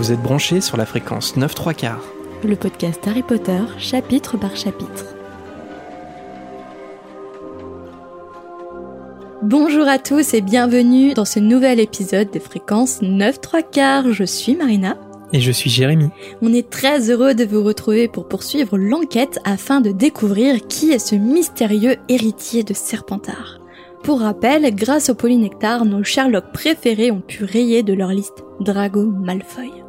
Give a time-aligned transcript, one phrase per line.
[0.00, 2.02] Vous êtes branchés sur la fréquence 9 3 quarts.
[2.42, 5.14] Le podcast Harry Potter, chapitre par chapitre.
[9.42, 14.10] Bonjour à tous et bienvenue dans ce nouvel épisode de fréquence 9 3 quarts.
[14.10, 14.96] Je suis Marina.
[15.34, 16.08] Et je suis Jérémy.
[16.40, 20.98] On est très heureux de vous retrouver pour poursuivre l'enquête afin de découvrir qui est
[20.98, 23.58] ce mystérieux héritier de Serpentard.
[24.02, 29.04] Pour rappel, grâce au polynectar, nos Sherlock préférés ont pu rayer de leur liste Drago
[29.04, 29.79] Malfoy.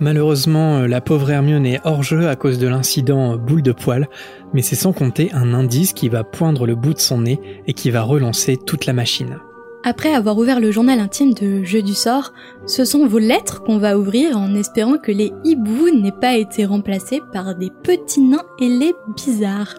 [0.00, 3.72] Malheureusement, euh, la pauvre Hermione est hors jeu à cause de l'incident euh, boule de
[3.72, 4.08] poil,
[4.54, 7.74] mais c'est sans compter un indice qui va poindre le bout de son nez et
[7.74, 9.36] qui va relancer toute la machine.
[9.84, 12.32] Après avoir ouvert le journal intime de Jeu du sort,
[12.66, 16.64] ce sont vos lettres qu'on va ouvrir en espérant que les hiboux n'aient pas été
[16.64, 19.74] remplacés par des petits nains ailés bizarres.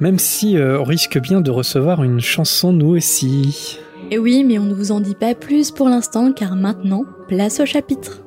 [0.00, 3.80] Même si euh, on risque bien de recevoir une chanson nous aussi.
[4.10, 7.60] Et oui, mais on ne vous en dit pas plus pour l'instant car maintenant, place
[7.60, 8.22] au chapitre.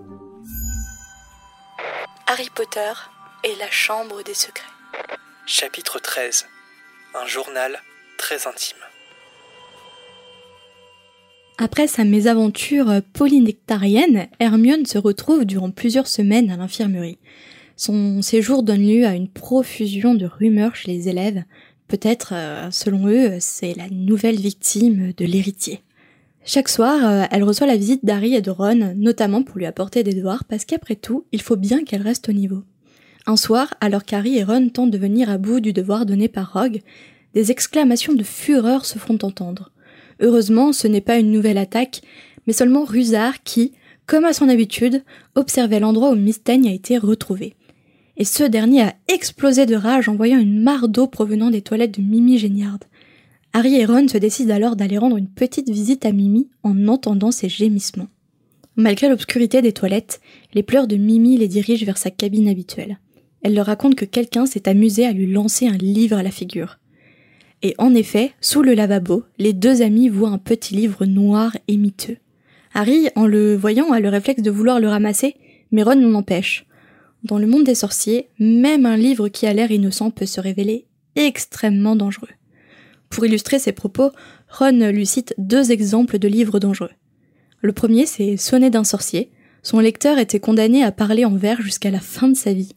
[2.33, 2.93] Harry Potter
[3.43, 4.63] et la Chambre des Secrets.
[5.45, 6.45] Chapitre 13.
[7.13, 7.81] Un journal
[8.17, 8.77] très intime.
[11.57, 17.19] Après sa mésaventure polynectarienne, Hermione se retrouve durant plusieurs semaines à l'infirmerie.
[17.75, 21.43] Son séjour donne lieu à une profusion de rumeurs chez les élèves.
[21.89, 25.81] Peut-être, euh, selon eux, c'est la nouvelle victime de l'héritier.
[26.43, 30.03] Chaque soir, euh, elle reçoit la visite d'Harry et de Ron, notamment pour lui apporter
[30.03, 32.63] des devoirs, parce qu'après tout, il faut bien qu'elle reste au niveau.
[33.27, 36.53] Un soir, alors qu'Harry et Ron tentent de venir à bout du devoir donné par
[36.53, 36.81] Rogue,
[37.35, 39.71] des exclamations de fureur se font entendre.
[40.19, 42.01] Heureusement, ce n'est pas une nouvelle attaque,
[42.47, 43.73] mais seulement Rusard qui,
[44.07, 45.03] comme à son habitude,
[45.35, 47.55] observait l'endroit où Mystaigne a été retrouvé.
[48.17, 51.97] Et ce dernier a explosé de rage en voyant une mare d'eau provenant des toilettes
[51.99, 52.79] de Mimi Géniard.
[53.53, 57.31] Harry et Ron se décident alors d'aller rendre une petite visite à Mimi en entendant
[57.31, 58.07] ses gémissements.
[58.77, 60.21] Malgré l'obscurité des toilettes,
[60.53, 62.99] les pleurs de Mimi les dirigent vers sa cabine habituelle.
[63.43, 66.77] Elle leur raconte que quelqu'un s'est amusé à lui lancer un livre à la figure.
[67.61, 71.75] Et en effet, sous le lavabo, les deux amis voient un petit livre noir et
[71.75, 72.17] miteux.
[72.73, 75.35] Harry, en le voyant, a le réflexe de vouloir le ramasser,
[75.71, 76.65] mais Ron l'en empêche.
[77.23, 80.85] Dans le monde des sorciers, même un livre qui a l'air innocent peut se révéler
[81.15, 82.29] extrêmement dangereux.
[83.11, 84.09] Pour illustrer ses propos,
[84.49, 86.89] Ron lui cite deux exemples de livres dangereux.
[87.61, 89.29] Le premier, c'est Sonnet d'un sorcier.
[89.61, 92.73] Son lecteur était condamné à parler en vers jusqu'à la fin de sa vie.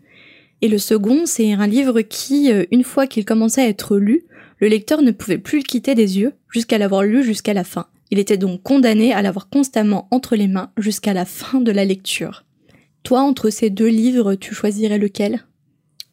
[0.60, 4.24] Et le second, c'est un livre qui, euh, une fois qu'il commençait à être lu,
[4.58, 7.86] le lecteur ne pouvait plus le quitter des yeux jusqu'à l'avoir lu jusqu'à la fin.
[8.10, 11.84] Il était donc condamné à l'avoir constamment entre les mains jusqu'à la fin de la
[11.84, 12.44] lecture.
[13.02, 15.44] Toi, entre ces deux livres, tu choisirais lequel?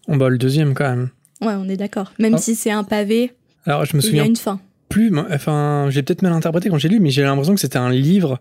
[0.08, 1.10] On bat le deuxième quand même.
[1.42, 2.14] Ouais, on est d'accord.
[2.20, 2.40] Même Oh.
[2.40, 3.32] si c'est un pavé,
[3.66, 4.60] Alors je me il y a souviens une fin.
[4.90, 7.90] plus, enfin j'ai peut-être mal interprété quand j'ai lu, mais j'ai l'impression que c'était un
[7.92, 8.40] livre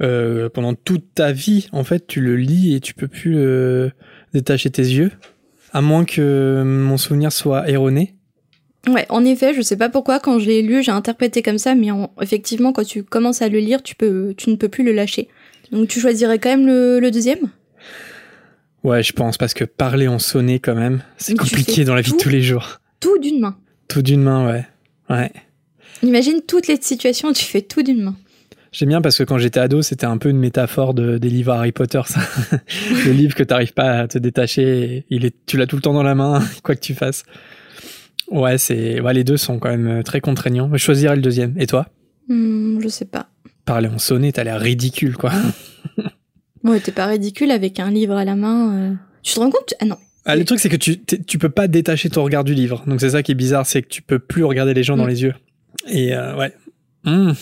[0.00, 1.68] euh, pendant toute ta vie.
[1.72, 3.90] En fait, tu le lis et tu peux plus euh,
[4.32, 5.12] détacher tes yeux,
[5.72, 8.14] à moins que mon souvenir soit erroné.
[8.88, 11.76] Ouais, en effet, je sais pas pourquoi quand je l'ai lu, j'ai interprété comme ça,
[11.76, 14.82] mais en- effectivement, quand tu commences à le lire, tu peux, tu ne peux plus
[14.82, 15.28] le lâcher.
[15.70, 17.50] Donc tu choisirais quand même le, le deuxième?
[18.82, 22.10] Ouais, je pense parce que parler en sonnet quand même, c'est compliqué dans la vie
[22.12, 22.80] de tous les jours.
[22.98, 23.56] Tout d'une main.
[23.88, 24.66] Tout d'une main, ouais.
[25.10, 25.30] Ouais.
[26.02, 28.16] Imagine toutes les situations où tu fais tout d'une main.
[28.72, 31.52] J'aime bien parce que quand j'étais ado, c'était un peu une métaphore de, des livres
[31.52, 32.20] Harry Potter, ça.
[33.04, 35.92] le livre que t'arrives pas à te détacher, il est, tu l'as tout le temps
[35.92, 37.24] dans la main, quoi que tu fasses.
[38.30, 40.70] Ouais, c'est, ouais, les deux sont quand même euh, très contraignants.
[40.72, 41.54] Je choisirais le deuxième.
[41.58, 41.86] Et toi?
[42.28, 43.28] Hmm, je sais pas.
[43.66, 45.32] Parler en sonnet, t'as l'air ridicule, quoi.
[46.64, 48.72] Ouais, t'es pas ridicule avec un livre à la main.
[48.72, 48.94] euh.
[49.24, 49.74] Tu te rends compte?
[49.80, 49.96] Ah non.
[50.24, 52.84] Ah, le truc, c'est que tu, tu peux pas détacher ton regard du livre.
[52.86, 55.04] Donc c'est ça qui est bizarre, c'est que tu peux plus regarder les gens dans
[55.06, 55.08] Mm.
[55.08, 55.34] les yeux.
[55.88, 56.52] Et, euh, ouais.
[57.04, 57.32] Hmm.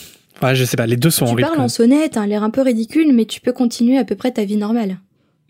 [0.41, 1.41] Ouais, je sais pas, les deux sont tu horribles.
[1.43, 1.65] parles quoi.
[1.65, 4.43] en sonnet, t'as l'air un peu ridicule, mais tu peux continuer à peu près ta
[4.45, 4.97] vie normale.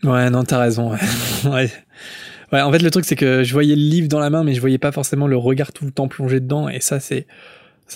[0.04, 0.90] Ouais, non, t'as raison.
[0.92, 0.98] Ouais.
[1.50, 1.70] ouais.
[2.52, 4.52] Ouais, en fait, le truc, c'est que je voyais le livre dans la main, mais
[4.52, 7.26] je voyais pas forcément le regard tout le temps plongé dedans, et ça, c'est,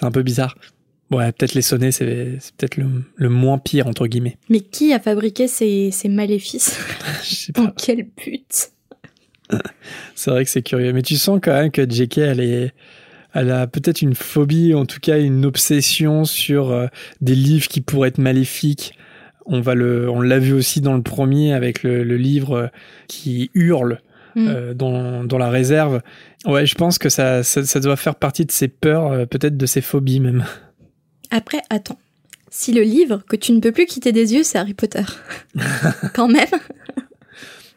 [0.00, 0.56] un peu bizarre.
[1.10, 2.86] Ouais, peut-être les sonnets, c'est, peut-être le,
[3.16, 4.38] le moins pire, entre guillemets.
[4.48, 6.78] Mais qui a fabriqué ces, ces maléfices?
[7.22, 7.74] Je sais Dans pas.
[7.76, 8.70] quel but?
[10.14, 10.92] C'est vrai que c'est curieux.
[10.92, 12.72] Mais tu sens quand même que JK, elle est,
[13.32, 16.86] elle a peut-être une phobie, en tout cas une obsession sur euh,
[17.20, 18.94] des livres qui pourraient être maléfiques.
[19.44, 22.66] On va le, on l'a vu aussi dans le premier avec le, le livre euh,
[23.06, 24.00] qui hurle
[24.36, 24.48] Mm.
[24.48, 26.02] euh, dans, dans la réserve.
[26.44, 29.56] Ouais, je pense que ça, ça, ça doit faire partie de ses peurs, euh, peut-être
[29.56, 30.44] de ses phobies même.
[31.30, 31.98] Après, attends.
[32.50, 35.02] Si le livre que tu ne peux plus quitter des yeux, c'est Harry Potter.
[36.14, 36.46] Quand même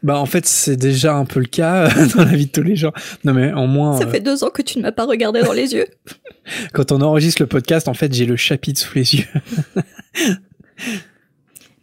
[0.01, 2.63] Bah en fait c'est déjà un peu le cas euh, dans la vie de tous
[2.63, 2.94] les jours.
[3.24, 5.42] Non mais en moins Ça euh, fait deux ans que tu ne m'as pas regardé
[5.42, 5.88] dans les yeux.
[6.74, 9.28] quand on enregistre le podcast en fait j'ai le chapitre sous les yeux.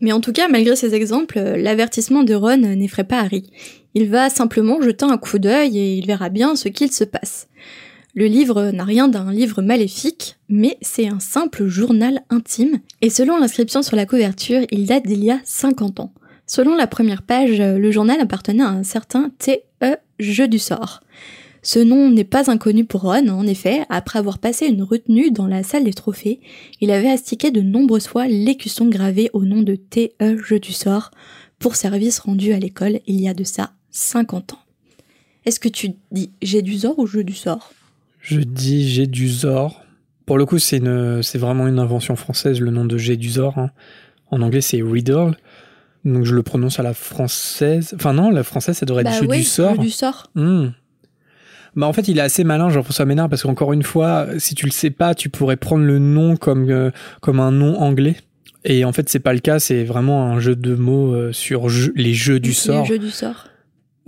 [0.03, 3.51] Mais en tout cas, malgré ces exemples, l'avertissement de Ron n'effraie pas Harry.
[3.95, 7.49] Il va simplement jeter un coup d'œil et il verra bien ce qu'il se passe.
[8.15, 13.39] Le livre n'a rien d'un livre maléfique, mais c'est un simple journal intime, et selon
[13.39, 16.13] l'inscription sur la couverture, il date d'il y a 50 ans.
[16.47, 19.97] Selon la première page, le journal appartenait à un certain T.E.
[20.19, 21.01] Jeu du sort.
[21.63, 25.49] Ce nom n'est pas inconnu pour Ron, en effet, après avoir passé une retenue dans
[25.49, 26.39] la salle des trophées,
[26.81, 30.37] il avait astiqué de nombreuses fois l'écusson gravé au nom de T.E.
[30.37, 31.11] Jeu du sort
[31.59, 34.61] pour service rendu à l'école il y a de ça 50 ans.
[35.45, 37.73] Est-ce que tu dis j'ai du sort ou jeu du sort
[38.21, 39.83] Je dis j'ai du sort.
[40.25, 43.59] Pour le coup, c'est vraiment une invention française, le nom de j'ai du sort.
[43.59, 43.71] Hein.
[44.31, 45.37] En anglais, c'est riddle.
[46.07, 47.95] Donc je le prononce à la française.
[47.97, 49.75] Enfin non, la française, ça devrait être bah jeu du sort.
[49.75, 50.31] Jeu du sort.
[50.35, 50.69] Hmm.
[51.75, 54.65] Bah en fait, il est assez malin, Jean-François Ménard, parce qu'encore une fois, si tu
[54.65, 58.17] le sais pas, tu pourrais prendre le nom comme, euh, comme un nom anglais.
[58.65, 61.67] Et en fait, c'est pas le cas, c'est vraiment un jeu de mots euh, sur
[61.95, 62.83] les jeux du sort.
[62.83, 63.49] Les jeux du sort.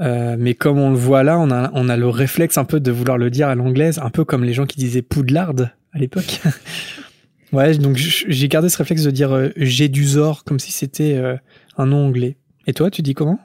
[0.00, 2.78] Euh, mais comme on le voit là, on a, on a le réflexe un peu
[2.78, 5.54] de vouloir le dire à l'anglaise, un peu comme les gens qui disaient Poudlard
[5.92, 6.40] à l'époque.
[7.52, 11.20] ouais, donc j'ai gardé ce réflexe de dire j'ai du sort comme si c'était
[11.76, 12.36] un nom anglais.
[12.66, 13.38] Et toi, tu dis comment?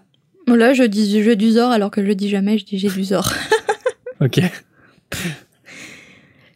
[0.48, 3.06] Là, je dis j'ai du sort alors que je dis jamais, je dis j'ai du
[3.06, 3.32] sort.
[4.22, 4.40] Ok.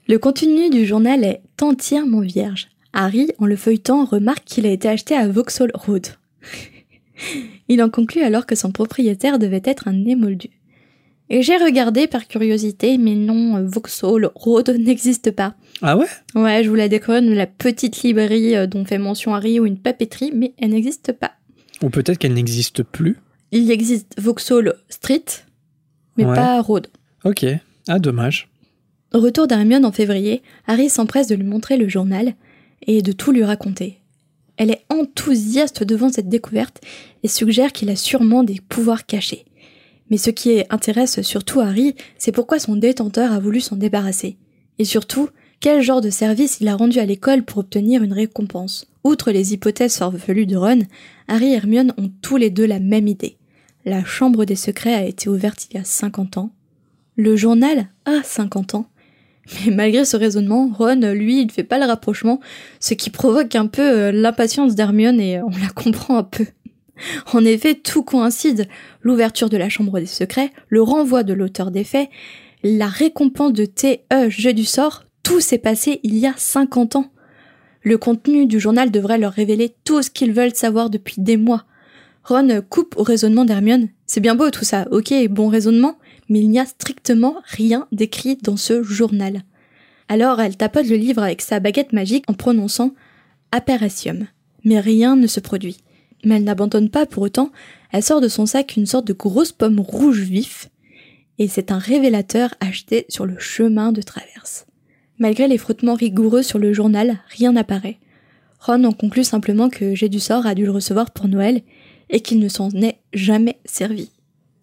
[0.08, 2.70] Le contenu du journal est entièrement vierge.
[2.94, 6.08] Harry, en le feuilletant, remarque qu'il a été acheté à Vauxhall Road.
[7.68, 10.50] Il en conclut alors que son propriétaire devait être un émoldu.
[11.30, 15.56] Et j'ai regardé par curiosité, mais non, Vauxhall Road n'existe pas.
[15.82, 16.08] Ah ouais?
[16.36, 20.32] Ouais, je voulais décorer la petite librairie euh, dont fait mention Harry ou une papeterie,
[20.34, 21.34] mais elle n'existe pas.
[21.84, 23.18] Ou peut-être qu'elle n'existe plus.
[23.52, 25.24] Il existe Vauxhall Street,
[26.18, 26.88] mais pas Road.
[27.24, 27.46] Ok.
[27.88, 28.50] Ah, dommage.
[29.14, 32.34] Au retour d'Hermione en février, Harry s'empresse de lui montrer le journal
[32.86, 34.00] et de tout lui raconter.
[34.58, 36.82] Elle est enthousiaste devant cette découverte
[37.24, 39.46] et suggère qu'il a sûrement des pouvoirs cachés.
[40.10, 44.38] Mais ce qui intéresse surtout Harry, c'est pourquoi son détenteur a voulu s'en débarrasser.
[44.80, 48.88] Et surtout, quel genre de service il a rendu à l'école pour obtenir une récompense.
[49.04, 50.82] Outre les hypothèses farfelues de Ron,
[51.28, 53.38] Harry et Hermione ont tous les deux la même idée.
[53.86, 56.52] La chambre des secrets a été ouverte il y a 50 ans,
[57.18, 58.90] le journal a 50 ans.
[59.66, 62.40] Mais malgré ce raisonnement, Ron, lui, ne fait pas le rapprochement,
[62.80, 66.46] ce qui provoque un peu euh, l'impatience d'Hermione et on la comprend un peu.
[67.34, 68.68] En effet, tout coïncide.
[69.02, 72.10] L'ouverture de la chambre des secrets, le renvoi de l'auteur des faits,
[72.64, 74.30] la récompense de T.E.
[74.30, 77.12] Jeu du sort, tout s'est passé il y a 50 ans.
[77.84, 81.66] Le contenu du journal devrait leur révéler tout ce qu'ils veulent savoir depuis des mois.
[82.24, 83.90] Ron coupe au raisonnement d'Hermione.
[84.06, 85.98] C'est bien beau tout ça, ok, bon raisonnement,
[86.28, 89.44] mais il n'y a strictement rien d'écrit dans ce journal.
[90.10, 92.94] Alors elle tapote le livre avec sa baguette magique en prononçant
[93.52, 94.28] Apparacium.
[94.66, 95.78] Mais rien ne se produit.
[96.24, 97.52] Mais elle n'abandonne pas pour autant,
[97.92, 100.70] elle sort de son sac une sorte de grosse pomme rouge vif,
[101.40, 104.66] et c'est un révélateur acheté sur le chemin de traverse.
[105.20, 107.98] Malgré les frottements rigoureux sur le journal, rien n'apparaît.
[108.60, 111.62] Ron en conclut simplement que J'ai du sort a dû le recevoir pour Noël
[112.10, 114.12] et qu'il ne s'en est jamais servi.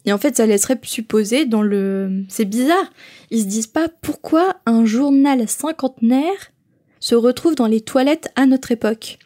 [0.05, 2.23] Et en fait, ça laisserait supposer dans le...
[2.29, 2.91] C'est bizarre.
[3.31, 6.51] Ils se disent pas pourquoi un journal cinquantenaire
[6.99, 9.17] se retrouve dans les toilettes à notre époque.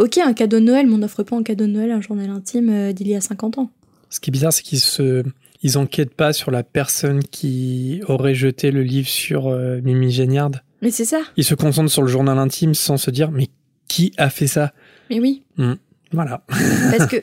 [0.00, 2.30] Ok, un cadeau de Noël, mais on n'offre pas un cadeau de Noël un journal
[2.30, 3.70] intime euh, d'il y a 50 ans.
[4.08, 5.22] Ce qui est bizarre, c'est qu'ils se...
[5.62, 10.52] Ils enquêtent pas sur la personne qui aurait jeté le livre sur euh, Mimi Géniard.
[10.80, 11.20] Mais c'est ça.
[11.36, 13.48] Ils se concentrent sur le journal intime sans se dire, mais
[13.88, 14.72] qui a fait ça?
[15.10, 15.42] Mais oui.
[15.58, 15.74] Hmm.
[16.12, 16.44] voilà.
[16.96, 17.16] Parce que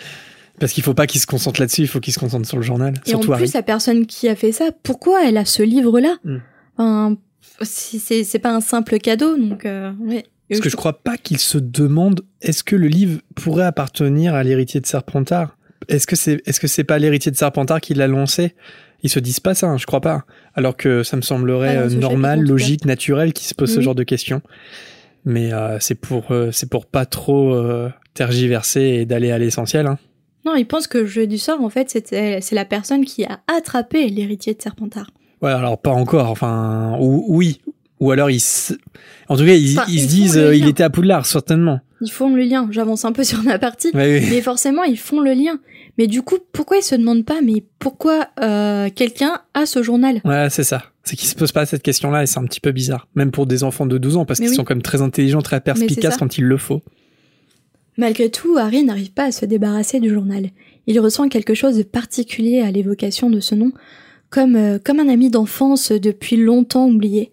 [0.60, 2.64] Parce qu'il faut pas qu'il se concentre là-dessus, il faut qu'il se concentre sur le
[2.64, 2.94] journal.
[3.08, 6.18] Et en plus, la personne qui a fait ça, pourquoi elle a ce livre-là?
[6.24, 7.16] Mm.
[7.64, 9.66] C'est pas un simple cadeau, donc.
[9.66, 9.92] Euh,
[10.50, 14.44] Parce que je crois pas qu'il se demande est-ce que le livre pourrait appartenir à
[14.44, 15.58] l'héritier de Serpentard?
[15.90, 18.56] Est-ce que c'est est-ce que c'est pas l'héritier de Serpentard qui l'a lancé?
[19.04, 20.24] Ils se disent pas ça, hein, je crois pas.
[20.56, 24.04] Alors que ça me semblerait euh, normal, logique, naturel qu'ils se posent ce genre de
[24.04, 24.42] questions.
[25.26, 27.56] Mais euh, c'est pour c'est pour pas trop
[28.14, 29.86] tergiverser et d'aller à l'essentiel.
[29.86, 30.00] Hein.
[30.48, 33.42] Non, il pense que le jeu du sort, en fait, c'est la personne qui a
[33.54, 35.12] attrapé l'héritier de Serpentard.
[35.42, 37.60] Ouais, alors pas encore, enfin, ou, oui.
[38.00, 38.42] Ou alors, ils
[39.30, 41.82] en tout cas, ils, se disent, euh, il était à Poudlard, certainement.
[42.02, 42.68] Ils font le lien.
[42.72, 43.92] J'avance un peu sur ma partie.
[43.94, 45.60] Mais forcément, ils font le lien.
[45.98, 50.22] Mais du coup, pourquoi ils se demandent pas, mais pourquoi euh, quelqu'un a ce journal?
[50.24, 50.84] Ouais, c'est ça.
[51.04, 53.08] C'est qu'ils se posent pas cette question-là et c'est un petit peu bizarre.
[53.16, 55.60] Même pour des enfants de 12 ans, parce qu'ils sont quand même très intelligents, très
[55.60, 56.84] perspicaces quand il le faut.
[57.98, 60.50] Malgré tout, Harry n'arrive pas à se débarrasser du journal.
[60.86, 63.72] Il ressent quelque chose de particulier à l'évocation de ce nom,
[64.30, 67.32] comme, euh, comme un ami d'enfance depuis longtemps oublié.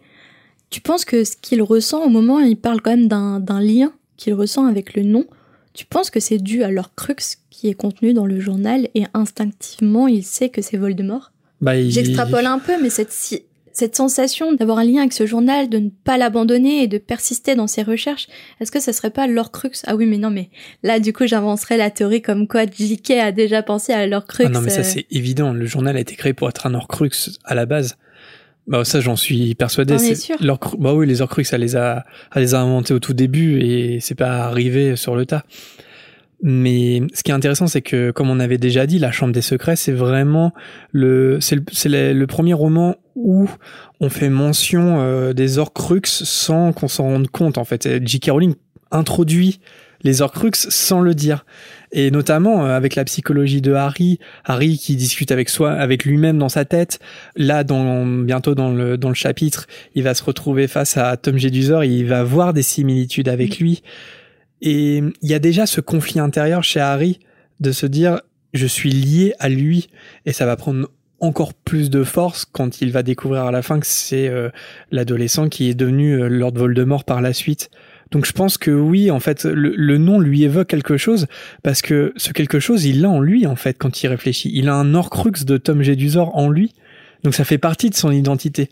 [0.71, 4.35] Tu penses que ce qu'il ressent au moment, il parle quand même d'un lien qu'il
[4.35, 5.25] ressent avec le nom
[5.73, 7.15] Tu penses que c'est dû à leur crux
[7.51, 11.33] qui est contenu dans le journal et instinctivement il sait que c'est Voldemort?
[11.61, 13.13] Bah, il- J'extrapole un peu, mais cette,
[13.73, 17.55] cette sensation d'avoir un lien avec ce journal, de ne pas l'abandonner et de persister
[17.55, 18.29] dans ses recherches,
[18.61, 19.71] est-ce que ça serait pas Crux?
[19.87, 20.51] Ah oui, mais non, mais
[20.83, 23.11] là, du coup, j'avancerais la théorie comme quoi J.K.
[23.13, 24.45] a déjà pensé à Crux.
[24.47, 25.53] Ah non, mais ça euh, c'est évident.
[25.53, 27.11] Le journal a été créé pour être un Horcrux
[27.45, 27.97] à la base.
[28.67, 29.95] Bah ça j'en suis persuadé.
[29.99, 30.37] C'est- sûr?
[30.79, 32.05] Bah oui, les Horcrux, elle les a,
[32.35, 35.45] elle les a inventés au tout début et c'est pas arrivé sur le tas.
[36.43, 39.41] Mais ce qui est intéressant, c'est que, comme on avait déjà dit, La Chambre des
[39.41, 40.53] Secrets, c'est vraiment
[40.93, 43.49] le, c'est le, le- premier roman où
[44.01, 47.57] on fait mention euh, des Horcrux sans qu'on s'en rende compte.
[47.57, 48.31] En fait, J.K.
[48.31, 48.55] Rowling
[48.91, 49.61] introduit
[50.05, 51.45] les Horcrux sans le dire.
[51.91, 56.39] Et notamment euh, avec la psychologie de Harry, Harry qui discute avec soi, avec lui-même
[56.39, 57.01] dans sa tête.
[57.37, 61.39] Là, dans, bientôt dans le, dans le chapitre, il va se retrouver face à Tom
[61.39, 63.83] Jedusor et il va voir des similitudes avec lui.
[64.61, 67.21] Et il y a déjà ce conflit intérieur chez Harry
[67.61, 68.21] de se dire
[68.53, 69.89] je suis lié à lui
[70.27, 70.89] et ça va prendre
[71.21, 74.51] encore plus de force quand il va découvrir à la fin que c'est euh,
[74.91, 77.71] l'adolescent qui est devenu euh, Lord Voldemort par la suite.
[78.15, 81.27] Donc je pense que oui, en fait, le, le nom lui évoque quelque chose
[81.65, 84.53] parce que ce quelque chose, il l'a en lui en fait quand il réfléchit.
[84.55, 86.75] Il a un Horcrux de Tom Jedusor en lui,
[87.25, 88.71] donc ça fait partie de son identité.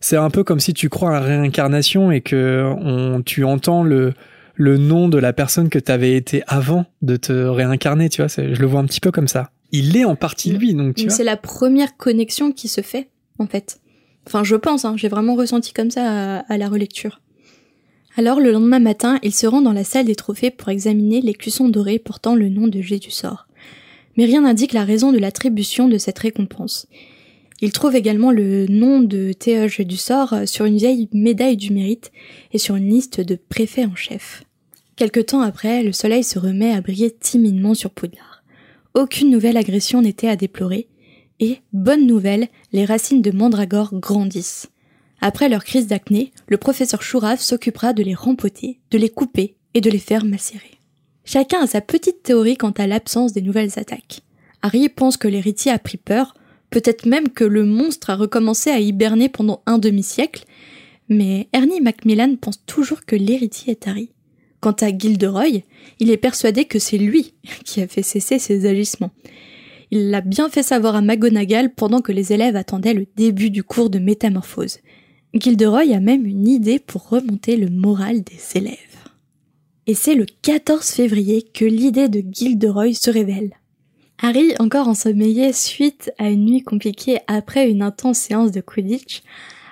[0.00, 3.82] C'est un peu comme si tu crois à la réincarnation et que on, tu entends
[3.82, 4.12] le
[4.56, 8.28] le nom de la personne que tu avais été avant de te réincarner, tu vois.
[8.28, 9.52] Je le vois un petit peu comme ça.
[9.72, 13.46] Il est en partie lui, donc tu c'est la première connexion qui se fait, en
[13.46, 13.80] fait.
[14.26, 17.22] Enfin, je pense, hein, j'ai vraiment ressenti comme ça à, à la relecture.
[18.20, 21.70] Alors, le lendemain matin, il se rend dans la salle des trophées pour examiner l'écusson
[21.70, 23.46] doré portant le nom de Jédusor.
[24.18, 26.86] Mais rien n'indique la raison de l'attribution de cette récompense.
[27.62, 32.12] Il trouve également le nom de Théoge Jédusor sur une vieille médaille du mérite
[32.52, 34.44] et sur une liste de préfets en chef.
[34.96, 38.44] Quelque temps après, le soleil se remet à briller timidement sur Poudlard.
[38.92, 40.88] Aucune nouvelle agression n'était à déplorer,
[41.38, 44.69] et, bonne nouvelle, les racines de mandragore grandissent.
[45.20, 49.80] Après leur crise d'acné, le professeur Chourave s'occupera de les rempoter, de les couper et
[49.80, 50.78] de les faire macérer.
[51.24, 54.22] Chacun a sa petite théorie quant à l'absence des nouvelles attaques.
[54.62, 56.34] Harry pense que l'héritier a pris peur,
[56.70, 60.44] peut-être même que le monstre a recommencé à hiberner pendant un demi-siècle,
[61.08, 64.10] mais Ernie Macmillan pense toujours que l'héritier est Harry.
[64.60, 65.62] Quant à Gilderoy,
[65.98, 67.34] il est persuadé que c'est lui
[67.64, 69.12] qui a fait cesser ses agissements.
[69.90, 73.64] Il l'a bien fait savoir à McGonagall pendant que les élèves attendaient le début du
[73.64, 74.78] cours de métamorphose.
[75.32, 78.76] Gilderoy a même une idée pour remonter le moral des élèves.
[79.86, 83.52] Et c'est le 14 février que l'idée de Gilderoy se révèle.
[84.20, 89.22] Harry, encore ensommeillé suite à une nuit compliquée après une intense séance de Quidditch,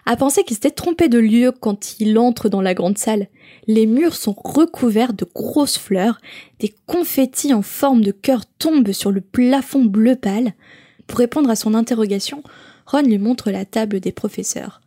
[0.06, 3.26] a pensé qu'il s'était trompé de lieu quand il entre dans la grande salle.
[3.66, 6.20] Les murs sont recouverts de grosses fleurs,
[6.60, 10.54] des confettis en forme de cœur tombent sur le plafond bleu pâle.
[11.08, 12.44] Pour répondre à son interrogation,
[12.86, 14.80] Ron lui montre la table des professeurs.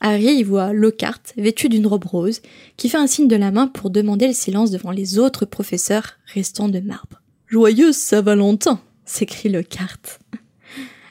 [0.00, 2.40] Harry y voit Lockhart, vêtu d'une robe rose,
[2.76, 6.18] qui fait un signe de la main pour demander le silence devant les autres professeurs
[6.32, 7.20] restants de marbre.
[7.48, 10.20] Joyeuse Saint-Valentin s'écrie Lockhart.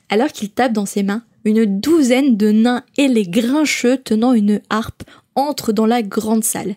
[0.10, 4.62] Alors qu'il tape dans ses mains, une douzaine de nains et les grincheux tenant une
[4.70, 5.04] harpe
[5.36, 6.76] entrent dans la grande salle.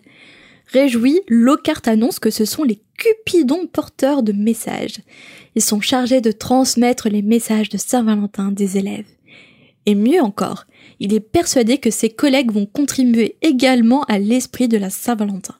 [0.67, 4.99] Réjoui, Lockhart annonce que ce sont les cupidons porteurs de messages.
[5.55, 9.07] Ils sont chargés de transmettre les messages de Saint-Valentin des élèves.
[9.85, 10.65] Et mieux encore,
[11.01, 15.55] il est persuadé que ses collègues vont contribuer également à l'esprit de la Saint-Valentin.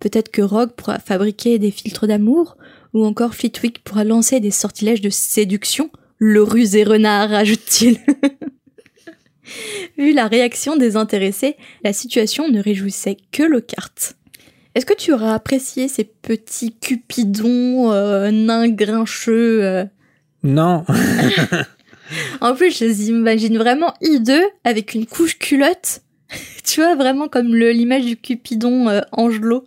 [0.00, 2.56] Peut-être que Rogue pourra fabriquer des filtres d'amour,
[2.94, 5.90] ou encore Flitwick pourra lancer des sortilèges de séduction.
[6.16, 7.98] Le rusé renard, ajoute-t-il.
[9.98, 14.14] Vu la réaction des intéressés, la situation ne réjouissait que Lockhart.
[14.74, 19.84] Est-ce que tu auras apprécié ces petits cupidons euh, nains grincheux euh?
[20.42, 20.86] Non,
[22.40, 26.02] En plus, je les imagine vraiment hideux avec une couche culotte.
[26.64, 29.66] tu vois, vraiment comme l'image du cupidon euh, Angelot.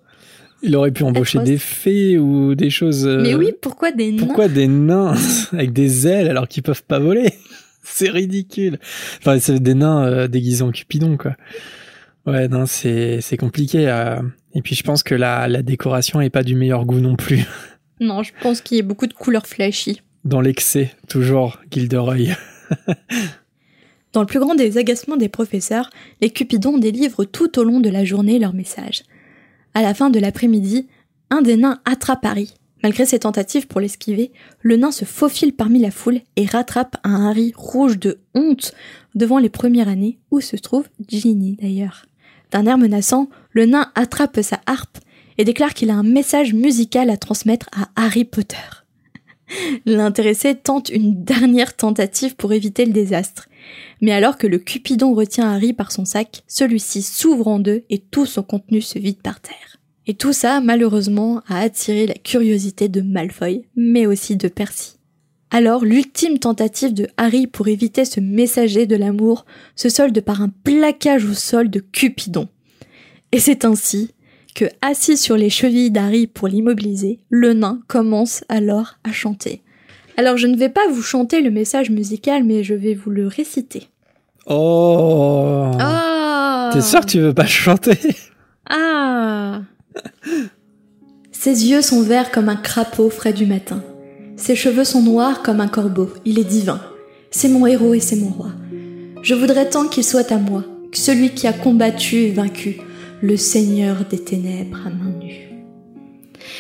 [0.61, 1.49] il aurait pu embaucher Atroce.
[1.49, 3.05] des fées ou des choses.
[3.05, 4.17] euh, Mais oui, pourquoi des nains?
[4.25, 5.15] Pourquoi des nains
[5.51, 7.33] avec des ailes alors qu'ils peuvent pas voler?
[7.83, 8.79] C'est ridicule.
[9.19, 11.35] Enfin, c'est des nains euh, déguisés en Cupidon, quoi.
[12.25, 13.89] Ouais, non, c'est c'est compliqué.
[13.89, 14.21] euh.
[14.55, 17.43] Et puis je pense que la, la décoration est pas du meilleur goût non plus.
[17.99, 20.01] Non, je pense qu'il y a beaucoup de couleurs flashy.
[20.25, 22.35] Dans l'excès, toujours, Gilderoy.
[24.13, 25.89] Dans le plus grand des agacements des professeurs,
[26.21, 29.03] les Cupidons délivrent tout au long de la journée leurs messages.
[29.73, 30.87] À la fin de l'après-midi,
[31.29, 32.53] un des nains attrape Harry.
[32.83, 37.27] Malgré ses tentatives pour l'esquiver, le nain se faufile parmi la foule et rattrape un
[37.27, 38.73] Harry rouge de honte
[39.15, 42.05] devant les premières années où se trouve Ginny d'ailleurs.
[42.51, 44.99] D'un air menaçant, le nain attrape sa harpe
[45.37, 48.82] et déclare qu'il a un message musical à transmettre à Harry Potter.
[49.85, 53.47] L'intéressé tente une dernière tentative pour éviter le désastre.
[54.01, 57.99] Mais alors que le Cupidon retient Harry par son sac, celui-ci s'ouvre en deux et
[57.99, 59.77] tout son contenu se vide par terre.
[60.05, 64.97] Et tout ça, malheureusement, a attiré la curiosité de Malfoy, mais aussi de Percy.
[65.49, 69.45] Alors, l'ultime tentative de Harry pour éviter ce messager de l'amour
[69.75, 72.49] se solde par un plaquage au sol de Cupidon.
[73.31, 74.11] Et c'est ainsi
[74.53, 79.61] que, assis sur les chevilles d'Harry pour l'immobiliser, le nain commence alors à chanter.
[80.17, 83.27] Alors je ne vais pas vous chanter le message musical, mais je vais vous le
[83.27, 83.87] réciter.
[84.45, 87.97] Oh Ah T'es sûr que tu veux pas chanter?
[88.69, 89.61] Ah
[91.31, 93.83] Ses yeux sont verts comme un crapaud frais du matin.
[94.37, 96.09] Ses cheveux sont noirs comme un corbeau.
[96.25, 96.81] Il est divin.
[97.31, 98.51] C'est mon héros et c'est mon roi.
[99.21, 102.77] Je voudrais tant qu'il soit à moi, que celui qui a combattu et vaincu,
[103.23, 105.47] le Seigneur des ténèbres à main nue.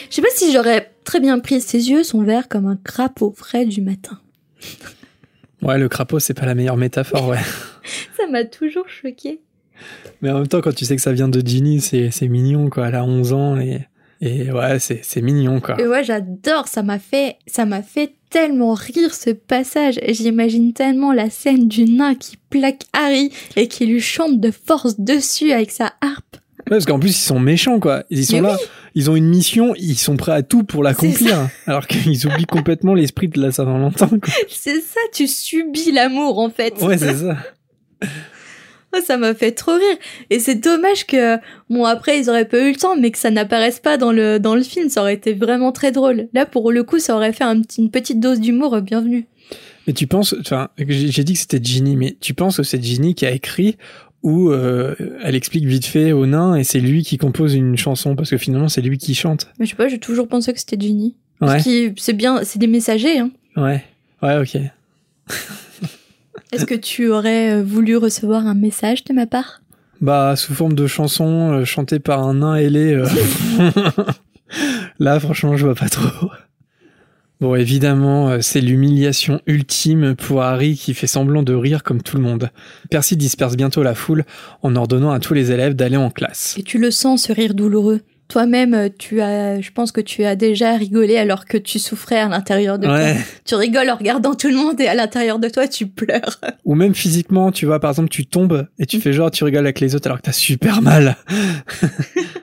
[0.09, 1.59] Je sais pas si j'aurais très bien pris.
[1.59, 4.19] Ses yeux sont verts comme un crapaud frais du matin.
[5.61, 7.39] Ouais, le crapaud, c'est pas la meilleure métaphore, ouais.
[8.17, 9.39] Ça m'a toujours choqué.
[10.21, 12.69] Mais en même temps, quand tu sais que ça vient de Ginny, c'est c'est mignon,
[12.69, 12.89] quoi.
[12.89, 13.87] Elle a 11 ans et,
[14.19, 15.79] et ouais, c'est c'est mignon, quoi.
[15.79, 16.67] Et ouais, j'adore.
[16.67, 20.01] Ça m'a fait, ça m'a fait tellement rire ce passage.
[20.09, 24.99] J'imagine tellement la scène du nain qui plaque Harry et qui lui chante de force
[24.99, 26.42] dessus avec sa harpe.
[26.77, 28.03] Parce qu'en plus, ils sont méchants, quoi.
[28.09, 28.57] Ils sont Mais là,
[28.95, 31.49] ils ont une mission, ils sont prêts à tout pour l'accomplir.
[31.67, 34.09] Alors qu'ils oublient complètement l'esprit de la Saint-Valentin.
[34.49, 36.81] C'est ça, tu subis l'amour en fait.
[36.81, 37.37] Ouais, c'est ça.
[38.95, 39.97] Oh, ça m'a fait trop rire.
[40.29, 43.31] Et c'est dommage que, bon, après, ils auraient pas eu le temps, mais que ça
[43.31, 44.87] n'apparaisse pas dans le, dans le film.
[44.87, 46.27] Ça aurait été vraiment très drôle.
[46.31, 49.25] Là, pour le coup, ça aurait fait un une petite dose d'humour euh, bienvenue.
[49.87, 53.15] Mais tu penses, enfin, j'ai dit que c'était Ginny, mais tu penses que c'est Ginny
[53.15, 53.77] qui a écrit
[54.23, 58.15] ou euh, elle explique vite fait au nain et c'est lui qui compose une chanson
[58.15, 59.47] parce que finalement c'est lui qui chante.
[59.59, 61.15] Mais je sais pas, j'ai toujours pensé que c'était Ginny.
[61.41, 63.31] Ouais, c'est bien, c'est des messagers, hein.
[63.57, 63.83] ouais,
[64.21, 64.61] ouais, ok.
[66.53, 69.61] Est-ce que tu aurais euh, voulu recevoir un message de ma part?
[70.01, 72.93] Bah sous forme de chanson euh, chantée par un nain ailé.
[72.93, 73.07] euh,
[74.99, 76.29] Là, franchement, je vois pas trop.
[77.41, 82.15] Bon, évidemment, euh, c'est l'humiliation ultime pour Harry qui fait semblant de rire comme tout
[82.15, 82.49] le monde.
[82.89, 84.23] Percy disperse bientôt la foule
[84.61, 86.55] en ordonnant à tous les élèves d'aller en classe.
[86.57, 87.99] Et tu le sens, ce rire douloureux.
[88.29, 92.17] Toi-même, euh, tu as, je pense que tu as déjà rigolé alors que tu souffrais
[92.19, 93.13] à l'intérieur de Ouais.
[93.15, 93.21] toi.
[93.43, 96.39] Tu rigoles en regardant tout le monde et à l'intérieur de toi, tu pleures.
[96.65, 99.65] Ou même physiquement, tu vois, par exemple, tu tombes et tu fais genre, tu rigoles
[99.65, 101.17] avec les autres alors que t'as super mal.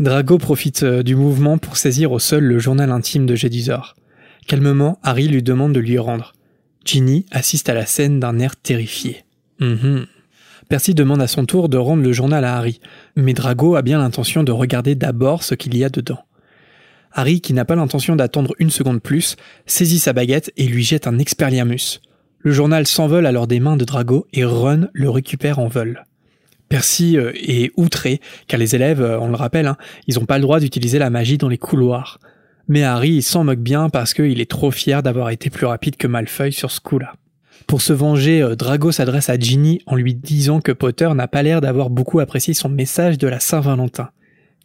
[0.00, 3.96] Drago profite euh, du mouvement pour saisir au sol le journal intime de Jedusor.
[4.46, 6.32] Calmement, Harry lui demande de lui rendre.
[6.86, 9.24] Ginny assiste à la scène d'un air terrifié.
[9.60, 10.06] Mhm.
[10.70, 12.80] Percy demande à son tour de rendre le journal à Harry,
[13.14, 16.24] mais Drago a bien l'intention de regarder d'abord ce qu'il y a dedans.
[17.12, 19.36] Harry, qui n'a pas l'intention d'attendre une seconde plus,
[19.66, 22.00] saisit sa baguette et lui jette un Expelliarmus.
[22.38, 26.06] Le journal s'envole alors des mains de Drago et Ron le récupère en vol.
[26.70, 30.38] Percy euh, est outré, car les élèves, euh, on le rappelle, hein, ils n'ont pas
[30.38, 32.20] le droit d'utiliser la magie dans les couloirs.
[32.68, 36.06] Mais Harry s'en moque bien parce qu'il est trop fier d'avoir été plus rapide que
[36.06, 37.14] Malfoy sur ce coup-là.
[37.66, 41.42] Pour se venger, euh, Drago s'adresse à Ginny en lui disant que Potter n'a pas
[41.42, 44.10] l'air d'avoir beaucoup apprécié son message de la Saint-Valentin.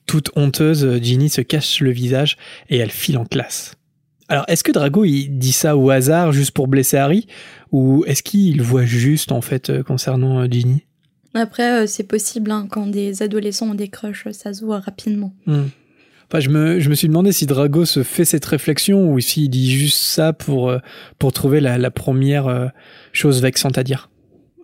[0.05, 2.37] Toute honteuse, Ginny se cache le visage
[2.69, 3.73] et elle file en classe.
[4.29, 7.25] Alors, est-ce que Drago dit ça au hasard juste pour blesser Harry?
[7.71, 10.85] Ou est-ce qu'il voit juste en fait concernant Ginny?
[11.35, 15.33] Après, euh, c'est possible, hein, quand des adolescents ont des crushs, ça se voit rapidement.
[15.45, 15.65] Hmm.
[16.27, 19.49] Enfin, je me, je me suis demandé si Drago se fait cette réflexion ou s'il
[19.49, 20.79] dit juste ça pour, euh,
[21.19, 22.67] pour trouver la, la première euh,
[23.13, 24.09] chose vexante à dire.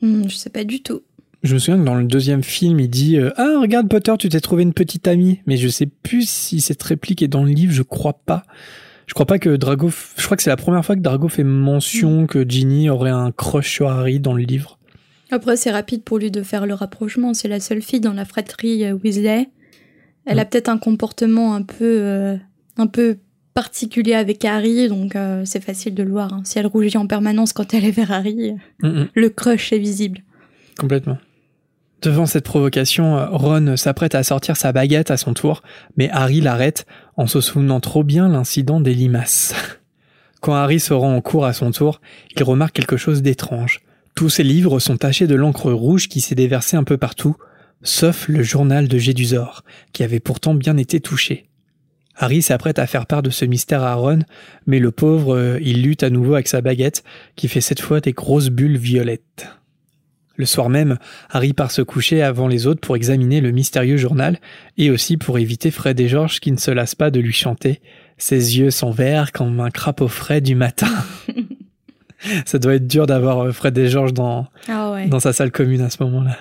[0.01, 1.01] Hmm, je sais pas du tout.
[1.43, 4.29] Je me souviens que dans le deuxième film, il dit euh, Ah, regarde Potter, tu
[4.29, 5.39] t'es trouvé une petite amie.
[5.45, 8.43] Mais je sais plus si cette réplique est dans le livre, je crois pas.
[9.07, 9.89] Je crois pas que Drago.
[9.89, 13.10] f- Je crois que c'est la première fois que Drago fait mention que Ginny aurait
[13.12, 14.79] un crush sur Harry dans le livre.
[15.32, 17.34] Après, c'est rapide pour lui de faire le rapprochement.
[17.34, 19.50] C'est la seule fille dans la fratrie euh, Weasley.
[20.26, 20.50] Elle a Mm.
[20.50, 22.36] peut-être un comportement un peu, euh,
[22.78, 23.17] un peu
[23.54, 26.34] particulier avec Harry, donc euh, c'est facile de le voir.
[26.34, 26.41] hein.
[26.46, 29.08] Si elle rougit en permanence quand elle est vers Harry, Mm, mm.
[29.13, 30.20] le crush est visible.
[30.80, 31.17] Complètement.
[32.02, 35.62] Devant cette provocation, Ron s'apprête à sortir sa baguette à son tour,
[35.98, 39.54] mais Harry l'arrête en se souvenant trop bien l'incident des limaces.
[40.41, 42.02] Quand Harry se rend en cours à son tour,
[42.36, 43.82] il remarque quelque chose d'étrange.
[44.15, 47.36] Tous ses livres sont tachés de l'encre rouge qui s'est déversée un peu partout,
[47.84, 51.47] sauf le journal de Gédusor, qui avait pourtant bien été touché.
[52.15, 54.19] Harry s'apprête à faire part de ce mystère à Ron,
[54.67, 57.04] mais le pauvre, euh, il lutte à nouveau avec sa baguette,
[57.36, 59.47] qui fait cette fois des grosses bulles violettes.
[60.36, 60.97] Le soir même,
[61.30, 64.39] Harry part se coucher avant les autres pour examiner le mystérieux journal
[64.78, 67.82] et aussi pour éviter Fred et George qui ne se lassent pas de lui chanter.
[68.17, 70.91] Ses yeux sont verts comme un crapaud frais du matin.
[72.45, 75.07] Ça doit être dur d'avoir euh, Fred et George dans, Ah ouais.
[75.07, 76.38] dans sa salle commune à ce moment-là.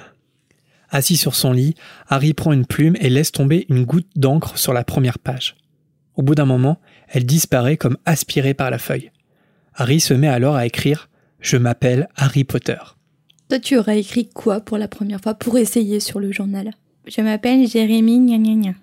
[0.90, 1.74] Assis sur son lit,
[2.08, 5.56] Harry prend une plume et laisse tomber une goutte d'encre sur la première page.
[6.16, 9.10] Au bout d'un moment, elle disparaît comme aspirée par la feuille.
[9.74, 11.08] Harry se met alors à écrire
[11.40, 12.76] Je m'appelle Harry Potter.
[13.48, 16.72] Toi, tu aurais écrit quoi pour la première fois pour essayer sur le journal
[17.06, 18.74] Je m'appelle Jérémy, gna gna gna.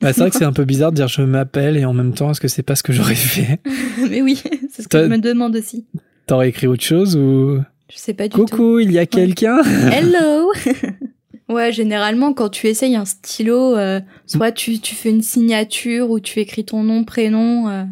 [0.00, 2.14] Bah, c'est vrai que c'est un peu bizarre de dire je m'appelle et en même
[2.14, 3.60] temps, est-ce que c'est pas ce que j'aurais fait?
[4.10, 4.40] Mais oui,
[4.72, 5.86] c'est ce que je me demande aussi.
[6.26, 7.60] T'aurais écrit autre chose ou?
[7.90, 8.44] Je sais pas du tout.
[8.46, 9.62] Coucou, il y a quelqu'un?
[9.92, 10.52] Hello
[11.48, 16.18] Ouais, généralement, quand tu essayes un stylo, euh, soit tu, tu fais une signature ou
[16.18, 17.68] tu écris ton nom, prénom.
[17.68, 17.84] euh.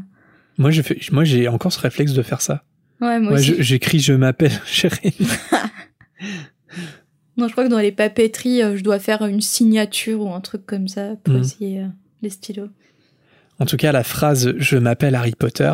[0.56, 2.64] Moi, je fais, moi, j'ai encore ce réflexe de faire ça.
[3.02, 3.56] Ouais, moi Ouais, aussi.
[3.58, 5.14] j'écris je m'appelle Jérémy.
[7.36, 10.40] Non, je crois que dans les papeteries, euh, je dois faire une signature ou un
[10.40, 11.40] truc comme ça pour Mhm.
[11.40, 11.86] essayer euh,
[12.22, 12.68] les stylos.
[13.60, 15.72] En tout cas, la phrase Je m'appelle Harry Potter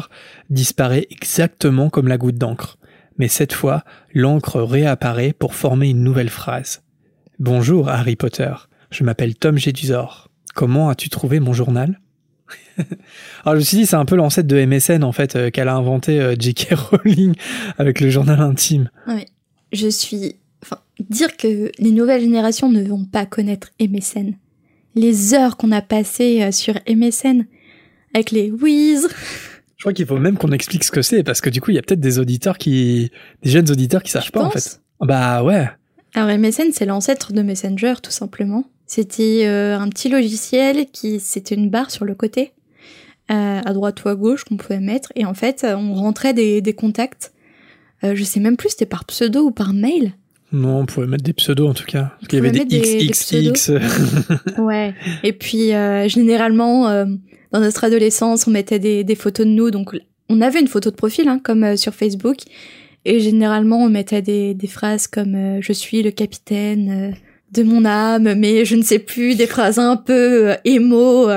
[0.50, 2.78] disparaît exactement comme la goutte d'encre.
[3.16, 6.82] Mais cette fois, l'encre réapparaît pour former une nouvelle phrase.
[7.38, 8.52] Bonjour Harry Potter,
[8.90, 10.28] je m'appelle Tom Jedusor.
[10.54, 12.00] Comment as-tu trouvé mon journal?
[13.44, 15.68] Alors je me suis dit, c'est un peu l'ancêtre de MSN en fait, euh, qu'elle
[15.68, 16.74] a inventé euh, J.K.
[16.74, 17.34] Rowling
[17.78, 18.90] avec le journal intime.
[19.72, 20.36] Je suis.
[20.62, 24.32] Enfin, dire que les nouvelles générations ne vont pas connaître MSN.
[24.96, 27.44] Les heures qu'on a passées euh, sur MSN
[28.16, 29.08] avec les whiz.
[29.76, 31.74] Je crois qu'il faut même qu'on explique ce que c'est, parce que du coup, il
[31.74, 33.10] y a peut-être des auditeurs qui...
[33.42, 34.80] des jeunes auditeurs qui savent Tu pas en fait.
[35.00, 35.68] Bah ouais.
[36.14, 38.64] Alors MSN, c'est l'ancêtre de Messenger, tout simplement.
[38.86, 42.52] C'était euh, un petit logiciel qui, c'était une barre sur le côté,
[43.30, 46.62] euh, à droite ou à gauche qu'on pouvait mettre, et en fait, on rentrait des,
[46.62, 47.32] des contacts.
[48.04, 50.12] Euh, je sais même plus, c'était par pseudo ou par mail.
[50.52, 52.12] Non, on pouvait mettre des pseudos en tout cas.
[52.20, 53.72] Parce qu'il y avait des XXX.
[54.58, 54.94] Ouais.
[55.22, 57.06] Et puis euh, généralement, euh,
[57.58, 59.70] dans notre adolescence, on mettait des, des photos de nous.
[59.70, 59.96] Donc
[60.28, 62.36] on avait une photo de profil, hein, comme euh, sur Facebook.
[63.04, 67.16] Et généralement, on mettait des, des phrases comme euh, Je suis le capitaine euh,
[67.52, 71.28] de mon âme, mais je ne sais plus, des phrases un peu émo.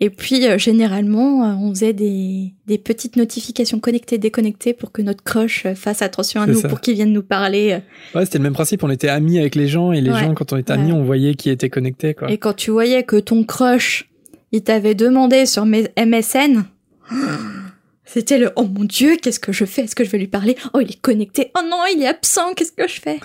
[0.00, 5.00] Et puis euh, généralement, euh, on faisait des, des petites notifications connectées, déconnectées pour que
[5.00, 6.68] notre crush fasse attention à nous, ça.
[6.68, 7.78] pour qu'il vienne nous parler.
[8.14, 8.82] Ouais, c'était le même principe.
[8.82, 10.18] On était amis avec les gens et les Ouais.
[10.20, 10.98] gens, quand on était amis, Ouais.
[10.98, 12.30] on voyait qui était connecté quoi.
[12.30, 14.10] Et quand tu voyais que ton crush,
[14.52, 16.62] il t'avait demandé sur mes MSN,
[18.04, 19.82] c'était le oh mon dieu, qu'est-ce que je fais?
[19.82, 20.56] Est-ce que je vais lui parler?
[20.74, 21.50] Oh, il est connecté.
[21.56, 22.52] Oh non, il est absent.
[22.54, 23.18] Qu'est-ce que je fais?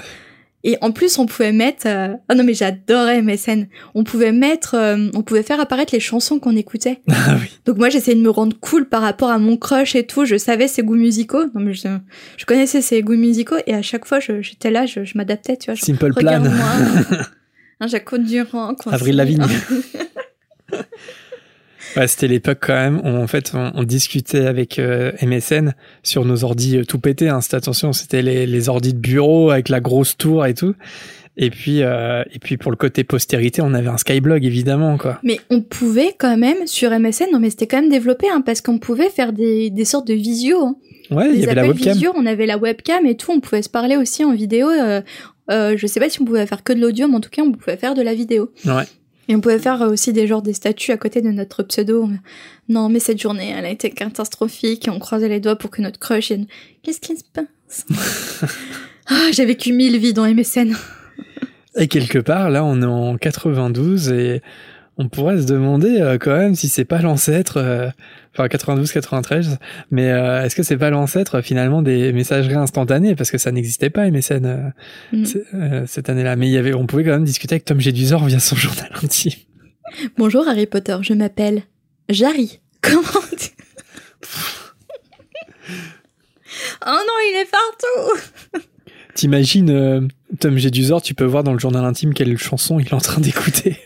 [0.64, 1.86] Et en plus, on pouvait mettre.
[1.88, 3.68] euh, Oh non, mais j'adorais MSN.
[3.94, 7.00] On pouvait mettre, euh, on pouvait faire apparaître les chansons qu'on écoutait.
[7.10, 7.48] Ah oui.
[7.66, 10.26] Donc moi, j'essayais de me rendre cool par rapport à mon crush et tout.
[10.26, 11.44] Je savais ses goûts musicaux.
[11.54, 11.88] Non mais je,
[12.38, 15.58] je connaissais ses goûts musicaux et à chaque fois, je- j'étais là, je, je m'adaptais,
[15.58, 15.76] tu vois.
[15.76, 16.42] genre, Simple Plan.
[16.42, 17.28] Regarde-moi.
[17.80, 18.76] Un Jaco Durand.
[18.88, 19.46] Avril Lavigne.
[21.98, 26.26] Ouais, c'était l'époque quand même où en fait on, on discutait avec euh, MSN sur
[26.26, 27.30] nos ordis euh, tout pétés.
[27.30, 27.42] Hein.
[27.42, 30.76] C'était attention, c'était les, les ordis de bureau avec la grosse tour et tout.
[31.38, 35.20] Et puis euh, et puis pour le côté postérité, on avait un Skyblog évidemment quoi.
[35.24, 38.62] Mais on pouvait quand même sur MSN, non mais c'était quand même développé, hein, parce
[38.62, 40.66] qu'on pouvait faire des, des sortes de visio.
[40.66, 40.76] Hein.
[41.12, 41.94] Ouais, il y avait la webcam.
[41.94, 44.70] visio, on avait la webcam et tout, on pouvait se parler aussi en vidéo.
[44.70, 45.02] Euh,
[45.50, 47.44] euh, je sais pas si on pouvait faire que de l'audio, mais en tout cas
[47.44, 48.52] on pouvait faire de la vidéo.
[48.66, 48.84] Ouais.
[49.28, 52.10] Et on pouvait faire euh, aussi des genres des statuts à côté de notre pseudo.
[52.70, 55.82] Non mais cette journée, elle a été catastrophique et on croisait les doigts pour que
[55.82, 56.48] notre crush vienne.
[56.84, 57.86] Qu'est-ce qui se passe?
[59.10, 60.76] Ah, J'ai vécu mille vies dans MSN.
[61.78, 64.42] Et quelque part, là, on est en 92 et
[64.98, 67.90] on pourrait se demander euh, quand même si c'est pas l'ancêtre, euh,
[68.34, 69.58] enfin 92-93,
[69.92, 73.16] mais euh, est-ce que c'est pas l'ancêtre finalement des messageries instantanées?
[73.16, 74.74] Parce que ça n'existait pas MSN
[75.14, 75.86] Mm.
[75.86, 76.36] cette année-là.
[76.36, 78.90] Mais il y avait, on pouvait quand même discuter avec Tom Jedusor via son journal
[79.04, 79.34] intime.
[80.18, 81.62] Bonjour Harry Potter, je m'appelle
[82.10, 82.60] Jarry.
[82.82, 83.04] Comment
[83.38, 83.50] tu...
[86.86, 88.64] Oh non, il est partout
[89.14, 93.00] T'imagines Tom Jedusor, tu peux voir dans le journal intime quelle chanson il est en
[93.00, 93.78] train d'écouter.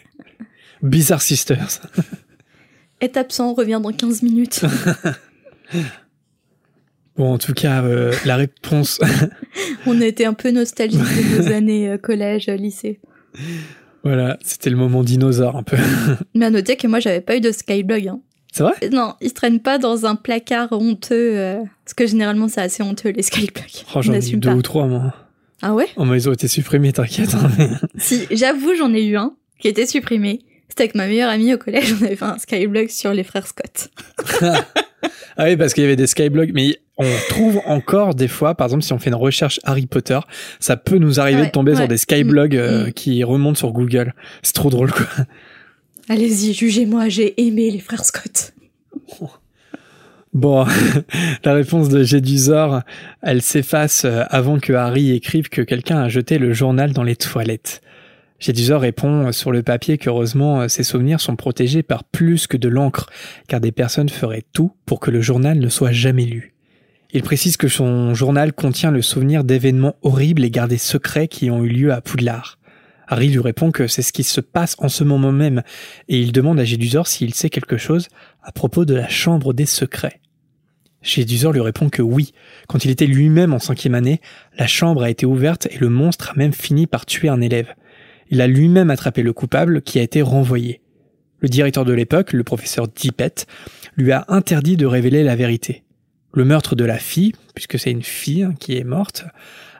[0.83, 1.79] Bizarre Sisters.
[3.01, 4.61] Est absent, revient dans 15 minutes.
[7.17, 8.99] Bon, en tout cas, euh, la réponse.
[9.85, 12.99] On était un peu nostalgique de nos années euh, collège, euh, lycée.
[14.03, 15.77] voilà, c'était le moment dinosaure un peu.
[16.33, 18.07] Mais à noter que moi, j'avais pas eu de Skyblog.
[18.07, 18.21] Hein.
[18.53, 18.73] C'est vrai?
[18.91, 21.37] Non, il se traîne pas dans un placard honteux.
[21.37, 23.83] euh, Parce que généralement, c'est assez honteux, les Skyblogs.
[23.93, 24.55] Oh, j'en ai eu deux pas.
[24.55, 25.13] ou trois, moi.
[25.61, 25.87] Ah ouais?
[25.97, 27.35] Oh, mais ils ont été supprimés, t'inquiète.
[27.35, 27.51] hein,
[27.97, 30.39] Si, j'avoue, j'en ai eu un qui était supprimé.
[30.71, 33.45] C'était avec ma meilleure amie au collège, on avait fait un Skyblog sur les frères
[33.45, 33.89] Scott.
[34.41, 38.67] ah oui, parce qu'il y avait des skyblogs, mais on trouve encore des fois, par
[38.67, 40.19] exemple, si on fait une recherche Harry Potter,
[40.61, 42.93] ça peut nous arriver de tomber sur des skyblogs euh, mm.
[42.93, 44.13] qui remontent sur Google.
[44.43, 45.07] C'est trop drôle, quoi.
[46.07, 48.53] Allez-y, jugez-moi, j'ai aimé les frères Scott.
[50.31, 50.65] Bon,
[51.43, 52.79] la réponse de Gédusor,
[53.21, 57.17] elle s'efface euh, avant que Harry écrive que quelqu'un a jeté le journal dans les
[57.17, 57.81] toilettes.
[58.41, 63.07] Gédusor répond sur le papier qu'heureusement ses souvenirs sont protégés par plus que de l'encre,
[63.47, 66.55] car des personnes feraient tout pour que le journal ne soit jamais lu.
[67.13, 71.63] Il précise que son journal contient le souvenir d'événements horribles et gardés secrets qui ont
[71.63, 72.57] eu lieu à Poudlard.
[73.07, 75.61] Harry lui répond que c'est ce qui se passe en ce moment même,
[76.07, 78.07] et il demande à Gédusor s'il sait quelque chose
[78.41, 80.19] à propos de la chambre des secrets.
[81.03, 82.33] Gédusor lui répond que oui.
[82.67, 84.19] Quand il était lui-même en cinquième année,
[84.57, 87.73] la chambre a été ouverte et le monstre a même fini par tuer un élève.
[88.31, 90.81] Il a lui-même attrapé le coupable qui a été renvoyé.
[91.41, 93.45] Le directeur de l'époque, le professeur Dippet,
[93.97, 95.83] lui a interdit de révéler la vérité.
[96.33, 99.25] Le meurtre de la fille, puisque c'est une fille qui est morte,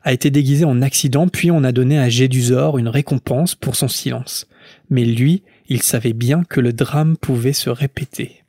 [0.04, 3.88] a été déguisé en accident, puis on a donné à Gédusor une récompense pour son
[3.88, 4.48] silence.
[4.90, 8.44] Mais lui, il savait bien que le drame pouvait se répéter.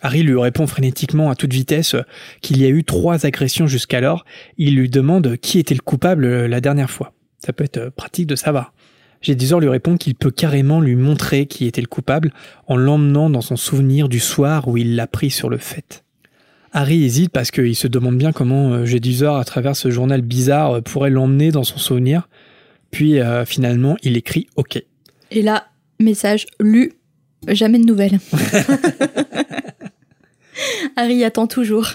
[0.00, 1.96] Harry lui répond frénétiquement à toute vitesse
[2.40, 4.24] qu'il y a eu trois agressions jusqu'alors.
[4.58, 7.14] Il lui demande qui était le coupable la dernière fois.
[7.38, 8.72] Ça peut être pratique de savoir.
[9.20, 12.32] Gédusor lui répond qu'il peut carrément lui montrer qui était le coupable
[12.66, 16.04] en l'emmenant dans son souvenir du soir où il l'a pris sur le fait.
[16.72, 20.80] Harry hésite parce qu'il se demande bien comment euh, à travers ce journal bizarre, euh,
[20.80, 22.28] pourrait l'emmener dans son souvenir.
[22.90, 24.82] Puis euh, finalement, il écrit OK.
[25.32, 25.66] Et là,
[25.98, 26.92] message lu,
[27.48, 28.20] jamais de nouvelles.
[30.96, 31.88] Harry attend toujours.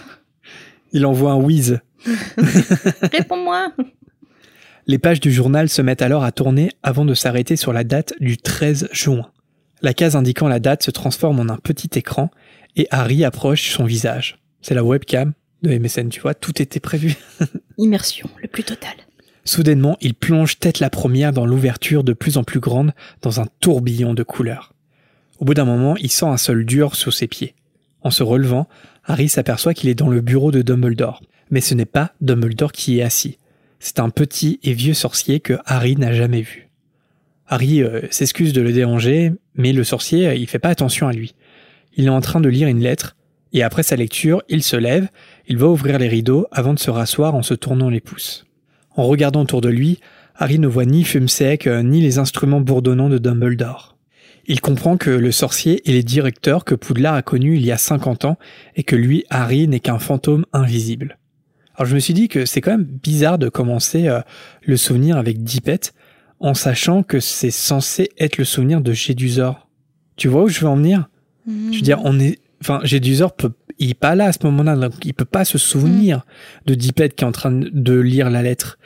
[0.91, 1.79] Il envoie un whiz.
[3.01, 3.71] Réponds-moi.
[4.87, 8.13] Les pages du journal se mettent alors à tourner avant de s'arrêter sur la date
[8.19, 9.31] du 13 juin.
[9.81, 12.29] La case indiquant la date se transforme en un petit écran
[12.75, 14.37] et Harry approche son visage.
[14.61, 17.15] C'est la webcam de MSN, tu vois, tout était prévu.
[17.79, 18.93] Immersion, le plus total.
[19.43, 22.93] Soudainement, il plonge tête la première dans l'ouverture de plus en plus grande
[23.23, 24.73] dans un tourbillon de couleurs.
[25.39, 27.55] Au bout d'un moment, il sent un sol dur sous ses pieds.
[28.01, 28.67] En se relevant,
[29.03, 31.23] Harry s'aperçoit qu'il est dans le bureau de Dumbledore.
[31.49, 33.39] Mais ce n'est pas Dumbledore qui est assis.
[33.85, 36.71] C'est un petit et vieux sorcier que Harry n'a jamais vu.
[37.47, 41.35] Harry euh, s'excuse de le déranger, mais le sorcier, il fait pas attention à lui.
[41.95, 43.15] Il est en train de lire une lettre
[43.53, 45.07] et après sa lecture, il se lève,
[45.47, 48.47] il va ouvrir les rideaux avant de se rasseoir en se tournant les pouces.
[48.95, 49.99] En regardant autour de lui,
[50.35, 53.95] Harry ne voit ni fume sec, euh, ni les instruments bourdonnants de Dumbledore.
[54.47, 57.77] Il comprend que le sorcier est le directeur que Poudlard a connu il y a
[57.77, 58.39] 50 ans
[58.75, 61.19] et que lui, Harry, n'est qu'un fantôme invisible.
[61.77, 64.21] Alors je me suis dit que c'est quand même bizarre de commencer euh,
[64.63, 65.79] le souvenir avec Dippet
[66.39, 69.67] en sachant que c'est censé être le souvenir de Gédusor.
[70.15, 71.09] Tu vois où je veux en venir?
[71.47, 74.75] Je veux dire, on est enfin, Gédusor peut, il est pas là à ce moment-là,
[74.75, 76.21] donc il peut pas se souvenir mm.
[76.67, 78.79] de Dipet qui est en train de lire la lettre.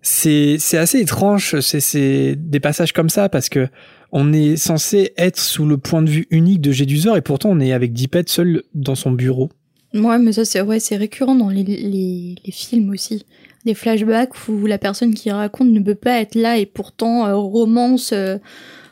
[0.00, 3.68] C'est, c'est assez étrange, c'est, c'est des passages comme ça parce que
[4.10, 7.60] on est censé être sous le point de vue unique de Gédusor et pourtant on
[7.60, 9.50] est avec Dipet seul dans son bureau.
[9.94, 13.26] Ouais, mais ça c'est ouais, récurrent dans les, les, les, films aussi.
[13.64, 17.36] Des flashbacks où la personne qui raconte ne peut pas être là et pourtant euh,
[17.36, 18.38] romance euh,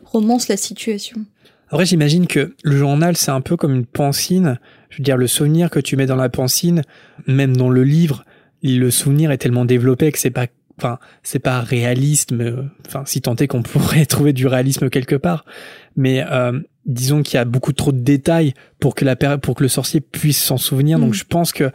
[0.05, 1.25] romance la situation.
[1.71, 4.59] Après, j'imagine que le journal, c'est un peu comme une pancine.
[4.91, 6.83] Je veux dire, le souvenir que tu mets dans la pancine,
[7.27, 8.25] même dans le livre,
[8.63, 10.47] le souvenir est tellement développé que c'est pas,
[10.79, 12.53] enfin, c'est pas réaliste, mais,
[12.89, 15.45] enfin, si tant est qu'on pourrait trouver du réalisme quelque part.
[15.97, 19.63] Mais, euh, disons qu'il y a beaucoup trop de détails pour que la pour que
[19.63, 20.99] le sorcier puisse s'en souvenir.
[20.99, 21.15] Donc, mm.
[21.15, 21.71] je pense que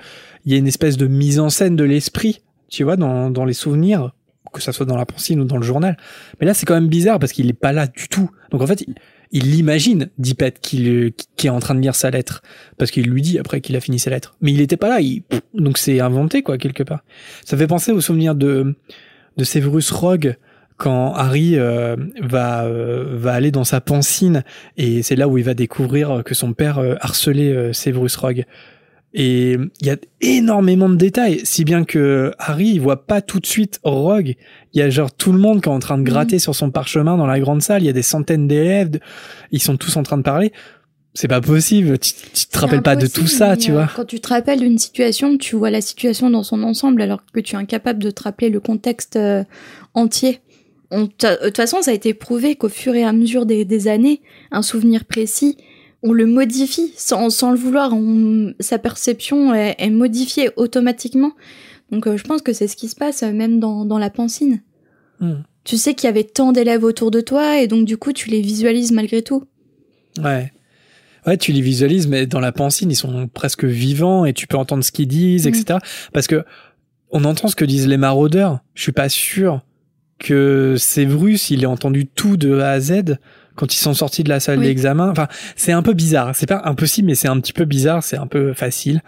[0.45, 3.45] il y a une espèce de mise en scène de l'esprit, tu vois, dans, dans
[3.45, 4.11] les souvenirs,
[4.53, 5.97] que ça soit dans la pancine ou dans le journal.
[6.39, 8.29] Mais là, c'est quand même bizarre parce qu'il est pas là du tout.
[8.51, 8.85] Donc, en fait,
[9.31, 12.41] il l'imagine, Dipet, qui, qui est en train de lire sa lettre,
[12.77, 14.35] parce qu'il lui dit après qu'il a fini sa lettre.
[14.41, 15.05] Mais il n'était pas là,
[15.53, 17.03] donc c'est inventé, quoi, quelque part.
[17.43, 18.75] Ça fait penser au souvenir de,
[19.37, 20.37] de Severus Rogue,
[20.77, 24.43] quand Harry euh, va euh, va aller dans sa pancine
[24.77, 28.45] et c'est là où il va découvrir que son père euh, harcelait Severus Rogue.
[29.17, 33.39] Et il y a énormément de détails, si bien que Harry il voit pas tout
[33.39, 34.35] de suite Rogue.
[34.73, 36.09] Il y a genre tout le monde qui est en train de mhm.
[36.09, 37.81] gratter sur son parchemin dans la grande salle.
[37.81, 38.99] Il y a des centaines d'élèves,
[39.51, 40.51] ils sont tous en train de parler.
[41.15, 41.97] C'est pas possible.
[41.97, 43.89] Tu, tu te rappelles pas de tout ça, tu vois.
[43.95, 47.39] Quand tu te rappelles d'une situation, tu vois la situation dans son ensemble, alors que
[47.39, 49.45] tu es incapable de te rappeler le contexte euh,
[49.93, 50.41] entier.
[50.91, 54.21] De toute façon, ça a été prouvé qu'au fur et à mesure des, des années,
[54.51, 55.57] un souvenir précis
[56.05, 57.91] on le modifie sans, sans le vouloir.
[58.59, 61.31] sa perception est, modifiée automatiquement.
[61.91, 64.11] Donc euh, je pense que c'est ce qui se passe euh, même dans, dans la
[64.11, 64.61] pancine.
[65.19, 65.41] Hmm.
[65.63, 68.29] Tu sais qu'il y avait tant d'élèves autour de toi et donc du coup tu
[68.29, 69.45] les visualises malgré tout.
[70.23, 70.51] Ouais.
[71.25, 74.57] Ouais, tu les visualises, mais dans la pancine, ils sont presque vivants et tu peux
[74.57, 75.49] entendre ce qu'ils disent, Mm.
[75.49, 75.79] etc.
[76.13, 76.45] Parce que
[77.09, 78.59] on entend ce que disent les maraudeurs.
[78.75, 79.64] Je suis pas sûr
[80.19, 83.17] que Sévrus, il ait entendu tout de A à Z
[83.55, 84.65] quand ils sont sortis de la salle Oui.
[84.65, 85.09] d'examen.
[85.09, 86.35] Enfin, c'est un peu bizarre.
[86.35, 88.03] C'est pas impossible, mais c'est un petit peu bizarre.
[88.03, 89.01] C'est un peu facile.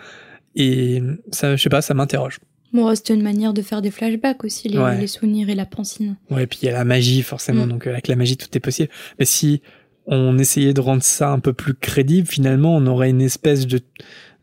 [0.56, 2.40] Et ça, je sais pas, ça m'interroge.
[2.74, 5.00] Bon, c'était une manière de faire des flashbacks aussi, les, Ouais.
[5.00, 6.18] les souvenirs et la pancine.
[6.30, 7.70] Ouais, et puis il y a la magie forcément, Mm.
[7.70, 8.90] donc euh, avec la magie tout est possible.
[9.20, 9.62] Mais si
[10.06, 13.80] on essayait de rendre ça un peu plus crédible, finalement, on aurait une espèce de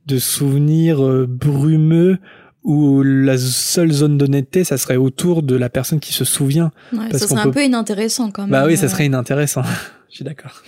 [0.07, 2.19] de souvenir euh, brumeux
[2.65, 6.73] où la seule zone d'honnêteté, ça serait autour de la personne qui se souvient.
[6.93, 8.51] Ouais, Parce ça serait peut- un peu inintéressant quand même.
[8.51, 9.63] Bah oui, ça euh, serait inintéressant.
[10.11, 10.63] Je suis d'accord.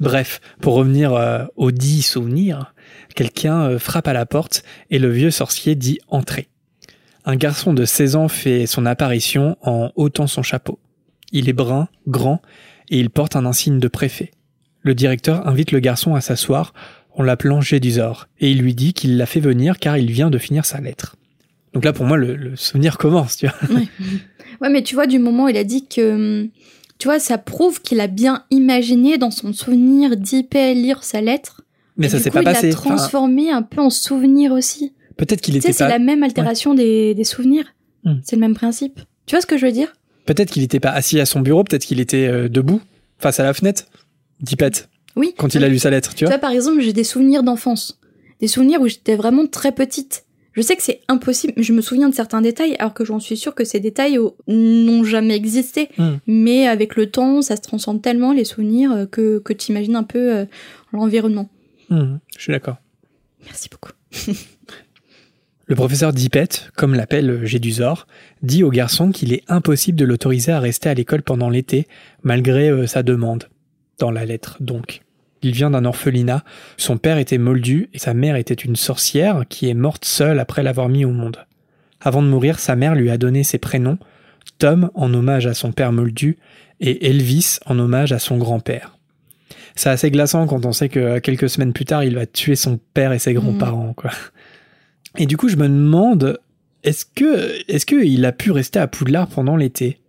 [0.00, 2.74] Bref, pour revenir euh, au dit souvenir,
[3.14, 6.48] quelqu'un euh, frappe à la porte et le vieux sorcier dit entrer.
[7.24, 10.78] Un garçon de 16 ans fait son apparition en ôtant son chapeau.
[11.30, 12.42] Il est brun, grand,
[12.90, 14.32] et il porte un insigne de préfet.
[14.80, 16.74] Le directeur invite le garçon à s'asseoir
[17.14, 20.38] en l'appelant Gédusor, et il lui dit qu'il l'a fait venir car il vient de
[20.38, 21.16] finir sa lettre.
[21.74, 23.76] Donc là, pour moi, le, le souvenir commence, tu vois.
[23.76, 23.88] Ouais.
[24.60, 26.42] ouais, mais tu vois, du moment où il a dit que.
[26.42, 26.48] hum,
[26.98, 31.62] Tu vois, ça prouve qu'il a bien imaginé dans son souvenir d'hyper lire sa lettre.
[31.96, 32.68] Mais ça s'est pas passé.
[32.68, 34.92] Il l'a Enfin, transformé un peu en souvenir aussi.
[35.16, 37.64] Peut-être qu'il Tu sais, était c'est la même altération des, des souvenirs.
[38.04, 38.16] Hmm.
[38.22, 39.00] C'est le même principe.
[39.26, 39.92] Tu vois ce que je veux dire?
[40.24, 42.80] Peut-être qu'il n'était pas assis à son bureau, peut-être qu'il était euh, debout,
[43.18, 43.84] face à la fenêtre,
[44.40, 45.34] dipette, Oui.
[45.36, 46.34] quand il a lu sa lettre, tu Tu vois.
[46.34, 47.98] vois, par exemple, j'ai des souvenirs d'enfance.
[48.40, 50.24] Des souvenirs où j'étais vraiment très petite.
[50.54, 53.20] Je sais que c'est impossible, mais je me souviens de certains détails, alors que j'en
[53.20, 55.88] suis sûre que ces détails n'ont jamais existé.
[55.96, 56.16] Hmm.
[56.26, 59.96] Mais avec le temps, ça se transforme tellement, les souvenirs, euh, que, que tu imagines
[59.96, 60.44] un peu euh,
[60.92, 61.48] l'environnement.
[61.88, 62.76] Mhm, je suis d'accord.
[63.46, 63.92] Merci beaucoup.
[65.66, 68.06] Le professeur Dipette, comme l'appelle Gédusor,
[68.42, 71.86] dit au garçon qu'il est impossible de l'autoriser à rester à l'école pendant l'été,
[72.24, 73.48] malgré euh, sa demande.
[73.98, 75.02] Dans la lettre, donc.
[75.42, 76.44] Il vient d'un orphelinat,
[76.76, 80.62] son père était moldu et sa mère était une sorcière qui est morte seule après
[80.62, 81.38] l'avoir mis au monde.
[82.00, 83.98] Avant de mourir, sa mère lui a donné ses prénoms,
[84.58, 86.38] Tom en hommage à son père moldu
[86.80, 88.98] et Elvis en hommage à son grand-père.
[89.74, 92.56] C'est assez glaçant quand on sait que euh, quelques semaines plus tard, il va tuer
[92.56, 94.10] son père et ses grands-parents, quoi.
[95.18, 96.38] Et du coup, je me demande,
[96.84, 100.00] est-ce que, est-ce que il a pu rester à Poudlard pendant l'été?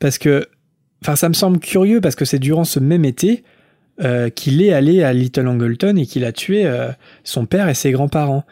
[0.00, 0.46] Parce que,
[1.02, 3.44] enfin, ça me semble curieux parce que c'est durant ce même été
[4.00, 6.88] euh, qu'il est allé à Little Angleton et qu'il a tué euh,
[7.24, 8.44] son père et ses grands-parents.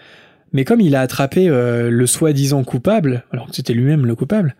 [0.53, 4.57] Mais comme il a attrapé euh, le soi-disant coupable, alors que c'était lui-même le coupable,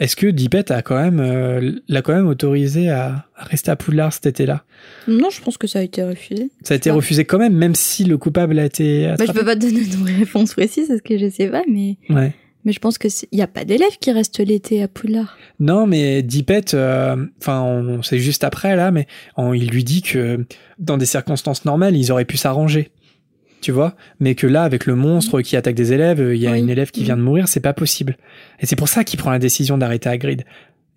[0.00, 4.12] est-ce que Dipette a quand même, l'a quand même autorisé à, à rester à Poudlard
[4.12, 4.62] cet été-là?
[5.08, 6.50] Non, je pense que ça a été refusé.
[6.62, 9.32] Ça a été refusé quand même, même si le coupable a été Bah, attrapé.
[9.32, 12.32] je peux pas te donner de réponse précise parce que je sais pas, mais, Ouais.
[12.64, 15.36] Mais je pense que il y a pas d'élèves qui restent l'été à Poudlard.
[15.60, 20.02] Non, mais Dipette, euh, enfin, on c'est juste après là, mais on- il lui dit
[20.02, 20.44] que
[20.78, 22.90] dans des circonstances normales, ils auraient pu s'arranger,
[23.60, 26.52] tu vois, mais que là, avec le monstre qui attaque des élèves, il y a
[26.52, 26.58] Oui.
[26.60, 28.16] une élève qui vient de mourir, c'est pas possible.
[28.60, 30.44] Et c'est pour ça qu'il prend la décision d'arrêter Hagrid.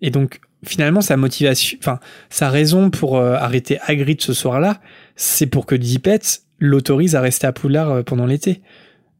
[0.00, 1.98] Et donc, finalement, sa motivation, enfin,
[2.28, 4.80] sa raison pour euh, arrêter Hagrid ce soir-là,
[5.16, 8.62] c'est pour que Dipette l'autorise à rester à Poudlard euh, pendant l'été.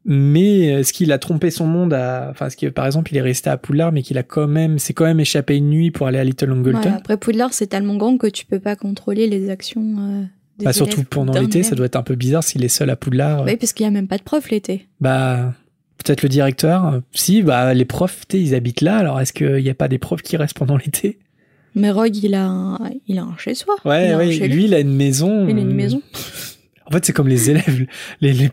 [0.05, 3.23] Mais est-ce qu'il a trompé son monde à, enfin, est-ce que par exemple il est
[3.23, 6.07] resté à Poudlard, mais qu'il a quand même, c'est quand même échappé une nuit pour
[6.09, 9.29] aller à Little Angleton Ouais, après Poudlard, c'est tellement grand que tu peux pas contrôler
[9.29, 9.95] les actions.
[10.01, 10.23] euh,
[10.59, 12.97] des Bah, surtout pendant l'été, ça doit être un peu bizarre s'il est seul à
[12.97, 13.45] Poudlard.
[13.45, 14.89] Oui, parce qu'il y a même pas de prof l'été.
[15.01, 15.55] Bah,
[15.99, 16.87] peut-être le directeur.
[16.87, 18.97] euh, Si, bah, les profs, tu sais, ils habitent là.
[18.97, 21.19] Alors, est-ce qu'il n'y a pas des profs qui restent pendant l'été?
[21.75, 23.77] Mais Rogue, il a un, il a un chez soi.
[23.85, 24.37] il Ouais, un ouais.
[24.49, 25.49] Lui, il a une maison.
[25.49, 26.03] Il a une euh, maison.
[26.87, 27.87] En fait, c'est comme les élèves.
[28.21, 28.51] Les, les,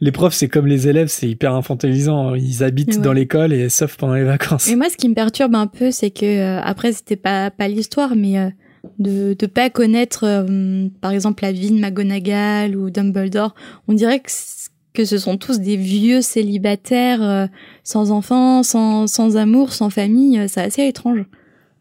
[0.00, 1.08] les profs, c'est comme les élèves.
[1.08, 2.34] C'est hyper infantilisant.
[2.34, 3.02] Ils habitent Ouais.
[3.02, 4.68] dans l'école et sauf pendant les vacances.
[4.68, 7.68] Et moi, ce qui me perturbe un peu, c'est que euh, après, c'était pas pas
[7.68, 8.48] l'histoire, mais euh,
[8.98, 13.54] de de pas connaître, euh, par exemple, la vie de McGonagall ou Dumbledore.
[13.88, 14.30] On dirait que
[14.92, 17.46] que ce sont tous des vieux célibataires euh,
[17.84, 20.38] sans enfants, sans sans amour, sans famille.
[20.38, 21.24] Euh, C'est assez étrange.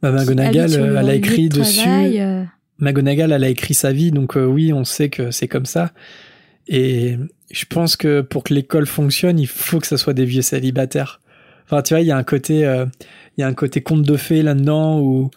[0.02, 1.80] Bah, McGonagall, euh, elle a écrit de dessus.
[1.82, 2.48] travail,
[2.80, 5.92] McGonagall, elle a écrit sa vie, donc euh, oui, on sait que c'est comme ça.
[6.68, 7.18] Et
[7.52, 11.20] je pense que pour que l'école fonctionne, il faut que ça soit des vieux célibataires.
[11.65, 12.86] Enfin, tu vois, il y a un côté, euh,
[13.38, 15.30] il y a un côté conte de fées là-dedans où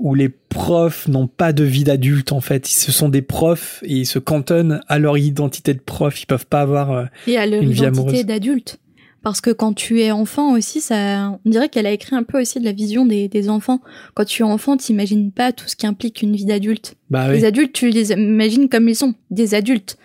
[0.00, 2.66] où les profs n'ont pas de vie d'adulte en fait.
[2.66, 6.22] Ce sont des profs et ils se cantonnent à leur identité de prof.
[6.22, 6.90] Ils peuvent pas avoir.
[6.90, 8.78] euh, et à leur Une identité d'adulte.
[9.22, 12.40] Parce que quand tu es enfant aussi, ça, on dirait qu'elle a écrit un peu
[12.40, 13.80] aussi de la vision des, des enfants.
[14.14, 16.96] Quand tu es enfant, t'imagines pas tout ce qui implique une vie d'adulte.
[17.10, 17.36] Bah oui.
[17.36, 19.98] Les adultes, tu les imagines comme ils sont, des adultes.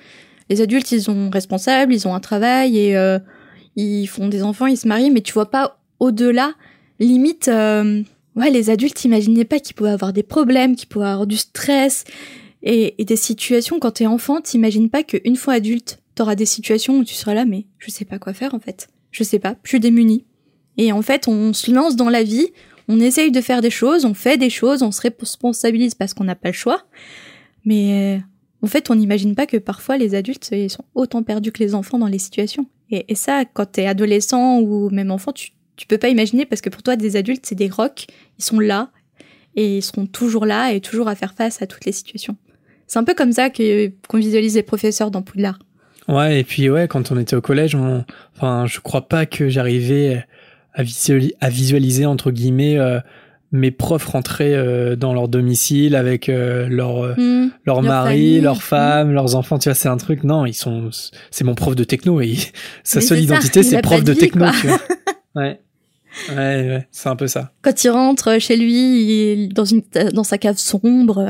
[0.50, 3.18] Les adultes, ils sont responsables, ils ont un travail et euh,
[3.78, 6.52] ils font des enfants, ils se marient, mais tu vois pas au-delà.
[7.00, 8.04] Limite, euh,
[8.36, 12.04] ouais, les adultes imaginaient pas qu'ils pouvaient avoir des problèmes, qu'ils pouvaient avoir du stress
[12.64, 16.98] Et, et des situations, quand t'es enfant, t'imagines pas qu'une fois adulte, t'auras des situations
[17.00, 18.88] où tu seras là, mais je sais pas quoi faire en fait.
[19.16, 20.26] Je sais pas, je suis démunie.
[20.78, 22.50] Et en fait, on se lance dans la vie,
[22.90, 26.26] on essaye de faire des choses, on fait des choses, on se responsabilise parce qu'on
[26.26, 26.84] n'a pas le choix.
[27.64, 28.20] Mais
[28.62, 31.98] en fait, on n'imagine pas que parfois les adultes sont autant perdus que les enfants
[31.98, 32.68] dans les situations.
[32.92, 36.60] Et, et ça, quand t'es adolescent ou même enfant, tu, tu peux pas imaginer parce
[36.60, 38.08] que pour toi, des adultes, c'est des rocs,
[38.38, 38.92] ils sont là
[39.56, 42.36] et ils seront toujours là et toujours à faire face à toutes les situations.
[42.86, 45.60] C'est un peu comme ça que qu'on visualise les professeurs dans Poudlard.
[46.08, 48.06] Ouais, et puis ouais, quand on était au collège, on...
[48.36, 50.24] enfin, je crois pas que j'arrivais
[50.74, 53.00] à, visualiser, à visualiser entre guillemets euh,
[53.52, 57.50] mes profs rentrer euh, dans leur domicile avec euh, leur Mmh.
[57.66, 58.42] leur Leur mari, famille.
[58.42, 59.58] leurs femmes, leurs enfants.
[59.58, 60.24] Tu vois, c'est un truc.
[60.24, 60.90] Non, ils sont.
[61.32, 62.36] C'est mon prof de techno et
[62.84, 64.46] sa seule identité, c'est prof de vie, techno.
[64.62, 64.80] Tu vois.
[65.36, 65.60] Ouais.
[66.30, 67.52] Ouais, ouais, c'est un peu ça.
[67.62, 68.72] Quand il rentre chez lui,
[69.04, 69.82] il est dans une
[70.14, 71.28] dans sa cave sombre.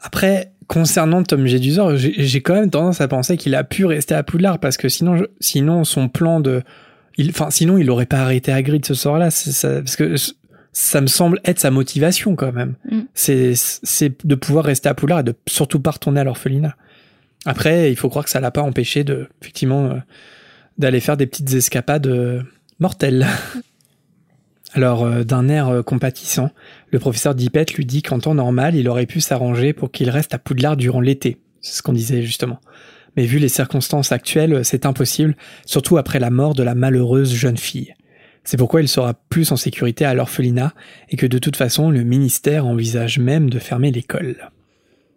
[0.00, 4.22] Après, concernant Tom Jedusor, j'ai quand même tendance à penser qu'il a pu rester à
[4.22, 6.62] Poudlard parce que sinon, je- sinon son plan de,
[7.18, 9.26] il, enfin, sinon il aurait pas arrêté Hagrid ce soir-là.
[9.26, 10.14] Parce que
[10.72, 12.74] ça me semble être sa motivation quand même.
[12.90, 13.00] Mm.
[13.12, 16.74] C'est, c'est de pouvoir rester à Poudlard et de surtout pas retourner à l'orphelinat.
[17.44, 19.94] Après, il faut croire que ça l'a pas empêché de, effectivement, euh,
[20.78, 22.40] d'aller faire des petites escapades euh,
[22.78, 23.26] mortelles.
[24.74, 26.50] Alors, euh, d'un air euh, compatissant,
[26.90, 30.34] le professeur Dippet lui dit qu'en temps normal, il aurait pu s'arranger pour qu'il reste
[30.34, 31.38] à Poudlard durant l'été.
[31.60, 32.58] C'est ce qu'on disait justement.
[33.16, 37.58] Mais vu les circonstances actuelles, c'est impossible, surtout après la mort de la malheureuse jeune
[37.58, 37.94] fille.
[38.44, 40.72] C'est pourquoi il sera plus en sécurité à l'orphelinat
[41.10, 44.50] et que de toute façon, le ministère envisage même de fermer l'école.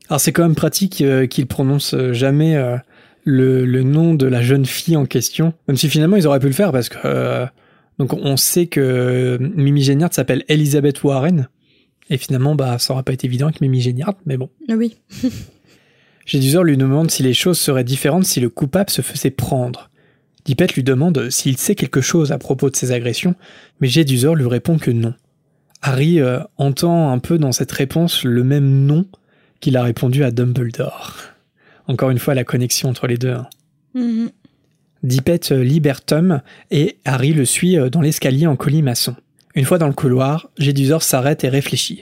[0.09, 2.77] Alors c'est quand même pratique euh, qu'il prononce euh, jamais euh,
[3.23, 6.45] le, le nom de la jeune fille en question, même si finalement ils auraient pu
[6.47, 7.45] le faire parce que euh,
[7.99, 11.47] donc on sait que Mimi Géniard s'appelle Elizabeth Warren
[12.09, 14.49] et finalement bah ça aurait pas été évident avec Mimi Géniard, mais bon.
[14.69, 14.95] oui.
[16.25, 19.89] Jedusor lui demande si les choses seraient différentes si le coupable se faisait prendre.
[20.45, 23.35] Dippet lui demande s'il sait quelque chose à propos de ces agressions,
[23.79, 25.13] mais Jedusor lui répond que non.
[25.81, 29.05] Harry euh, entend un peu dans cette réponse le même non
[29.59, 31.15] qu'il a répondu à Dumbledore.
[31.87, 33.31] Encore une fois, la connexion entre les deux.
[33.31, 33.47] hein.
[33.93, 34.29] Mhm.
[34.29, 34.44] Dippet
[35.51, 36.41] euh, libère Tom
[36.71, 39.15] et Harry le suit euh, dans l'escalier en colimaçon.
[39.55, 42.01] Une fois dans le couloir, Jedusor s'arrête et réfléchit.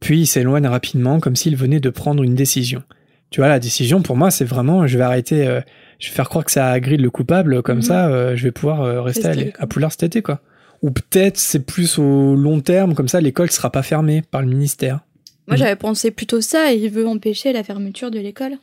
[0.00, 2.82] Puis il s'éloigne rapidement comme s'il venait de prendre une décision.
[3.30, 5.60] Tu vois, la décision pour moi, c'est vraiment, je vais arrêter, euh,
[5.98, 7.82] je vais faire croire que c'est à Hagrid le coupable, comme Mhm.
[7.82, 10.40] ça, euh, je vais pouvoir euh, rester à, à Poudlard cet été, quoi.
[10.82, 14.48] Ou peut-être c'est plus au long terme, comme ça, l'école sera pas fermée par le
[14.48, 15.00] ministère.
[15.48, 15.56] Moi, Mhm.
[15.56, 16.72] j'avais pensé plutôt ça.
[16.72, 18.58] Il veut empêcher la fermeture de l'école.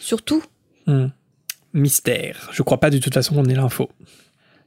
[0.00, 0.42] Surtout.
[0.86, 1.06] Hmm.
[1.74, 2.48] Mystère.
[2.52, 3.90] Je crois pas de toute façon qu'on ait l'info.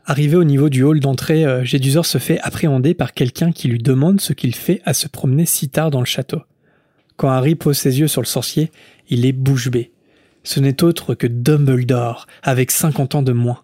[0.06, 4.22] Arrivé au niveau du hall d'entrée, euh, se fait appréhender par quelqu'un qui lui demande
[4.22, 6.42] ce qu'il fait à se promener si tard dans le château.
[7.16, 8.72] Quand Harry pose ses yeux sur le sorcier,
[9.10, 9.92] il est bouche bée.
[10.44, 13.64] Ce n'est autre que Dumbledore, avec 50 ans de moins.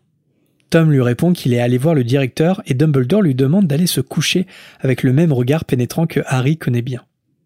[0.69, 4.01] Tom lui répond qu'il est allé voir le directeur et Dumbledore lui demande d'aller se
[4.01, 4.47] coucher
[4.79, 7.03] avec le même regard pénétrant que Harry connaît bien.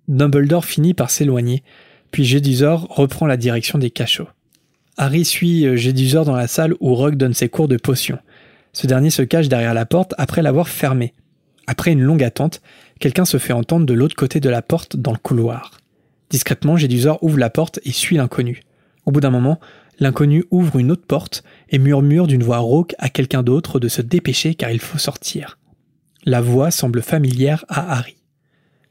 [0.08, 1.64] Dumbledore finit par s'éloigner,
[2.10, 4.30] puis Jedusor reprend la direction des cachots.
[4.98, 8.20] Harry suit euh, Jedusor dans la salle où Rogue donne ses cours de potions.
[8.74, 11.14] Ce dernier se cache derrière la porte après l'avoir fermée.
[11.68, 12.62] Après une longue attente,
[13.00, 15.72] quelqu'un se fait entendre de l'autre côté de la porte dans le couloir.
[16.30, 18.62] Discrètement, Jedusor ouvre la porte et suit l'inconnu.
[19.06, 19.60] Au bout d'un moment,
[20.00, 24.02] l'inconnu ouvre une autre porte et murmure d'une voix rauque à quelqu'un d'autre de se
[24.02, 25.58] dépêcher car il faut sortir.
[26.26, 28.18] La voix semble familière à Harry.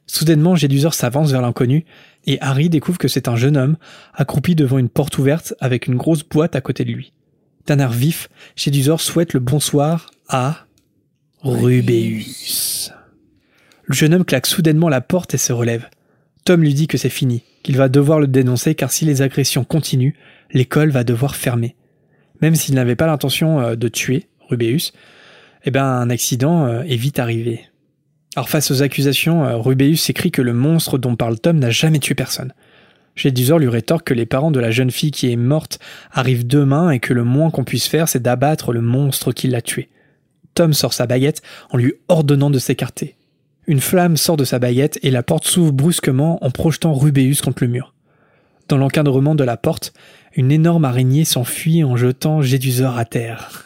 [0.06, 1.84] Soudainement, Jedusor s'avance vers l'inconnu
[2.26, 3.76] et Harry découvre que c'est un jeune homme
[4.14, 7.12] accroupi devant une porte ouverte avec une grosse boîte à côté de lui.
[7.66, 10.66] D'un air vif, Jedusor souhaite le bonsoir à
[11.42, 12.92] Rubéus.
[13.84, 15.88] Le jeune homme claque soudainement la porte et se relève.
[16.44, 19.64] Tom lui dit que c'est fini, qu'il va devoir le dénoncer car si les agressions
[19.64, 20.14] continuent,
[20.52, 21.76] l'école va devoir fermer.
[22.40, 24.92] Même s'il n'avait pas l'intention euh, de tuer Rubéus,
[25.64, 27.62] eh ben un accident euh, est vite arrivé.
[28.36, 31.98] Alors face aux accusations, euh, Rubéus écrit que le monstre dont parle Tom n'a jamais
[31.98, 32.52] tué personne.
[33.14, 35.78] Jedusor lui rétorque que les parents de la jeune fille qui est morte
[36.12, 39.62] arrivent demain et que le moins qu'on puisse faire c'est d'abattre le monstre qui l'a
[39.62, 39.88] tué.
[40.52, 43.16] Tom sort sa baguette en lui ordonnant de s'écarter.
[43.66, 47.64] Une flamme sort de sa baguette et la porte s'ouvre brusquement en projetant Rubéus contre
[47.64, 47.94] le mur.
[48.68, 49.94] Dans l'encadrement de la porte,
[50.34, 53.64] une énorme araignée s'enfuit en jetant Jedusor à terre.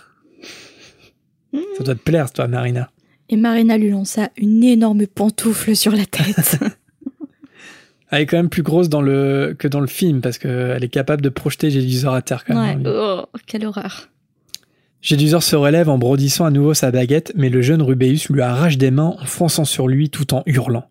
[1.76, 2.88] Ça doit te plaire, toi, Marina.
[3.30, 6.58] Et Marina lui lança une énorme pantoufle sur la tête.
[8.10, 9.54] Elle est quand même plus grosse dans le...
[9.56, 12.74] que dans le film parce qu'elle est capable de projeter Jedusor à terre quand ouais.
[12.74, 12.82] même.
[12.86, 14.08] Oh, quelle horreur.
[15.00, 18.78] Jedusor se relève en brandissant à nouveau sa baguette, mais le jeune Rubéus lui arrache
[18.78, 20.88] des mains en fonçant sur lui tout en hurlant.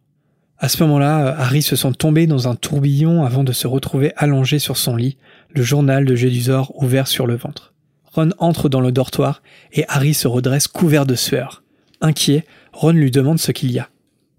[0.57, 4.59] À ce moment-là, Harry se sent tomber dans un tourbillon avant de se retrouver allongé
[4.59, 5.17] sur son lit,
[5.53, 7.73] le journal de Gédusor ouvert sur le ventre.
[8.05, 9.41] Ron entre dans le dortoir
[9.73, 11.63] et Harry se redresse couvert de sueur.
[12.01, 13.89] Inquiet, Ron lui demande ce qu'il y a.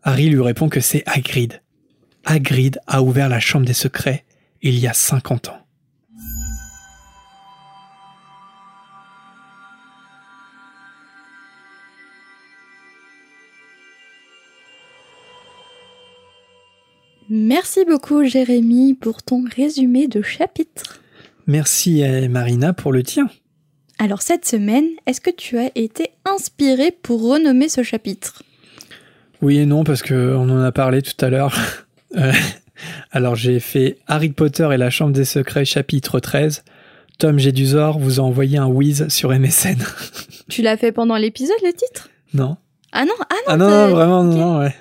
[0.02, 1.60] Harry lui répond que c'est Hagrid.
[2.24, 4.24] Hagrid a ouvert la chambre des secrets
[4.62, 5.56] il y a 50 ans.
[17.32, 21.00] Merci beaucoup Jérémy pour ton résumé de chapitre.
[21.46, 23.30] Merci à Marina pour le tien.
[24.02, 28.42] Alors cette semaine, est-ce que tu as été inspiré pour renommer ce chapitre?
[29.42, 31.54] Oui et non parce que on en a parlé tout à l'heure.
[32.16, 32.32] Euh,
[33.12, 36.64] alors j'ai fait Harry Potter et la Chambre des Secrets chapitre 13.
[37.18, 39.76] Tom Gédusor vous a envoyé un whiz sur MSN.
[40.48, 42.10] Tu l'as fait pendant l'épisode le titre?
[42.34, 42.56] Non
[42.90, 43.46] Ah non, ah non.
[43.46, 44.74] Ah non, non, vraiment non, ouais.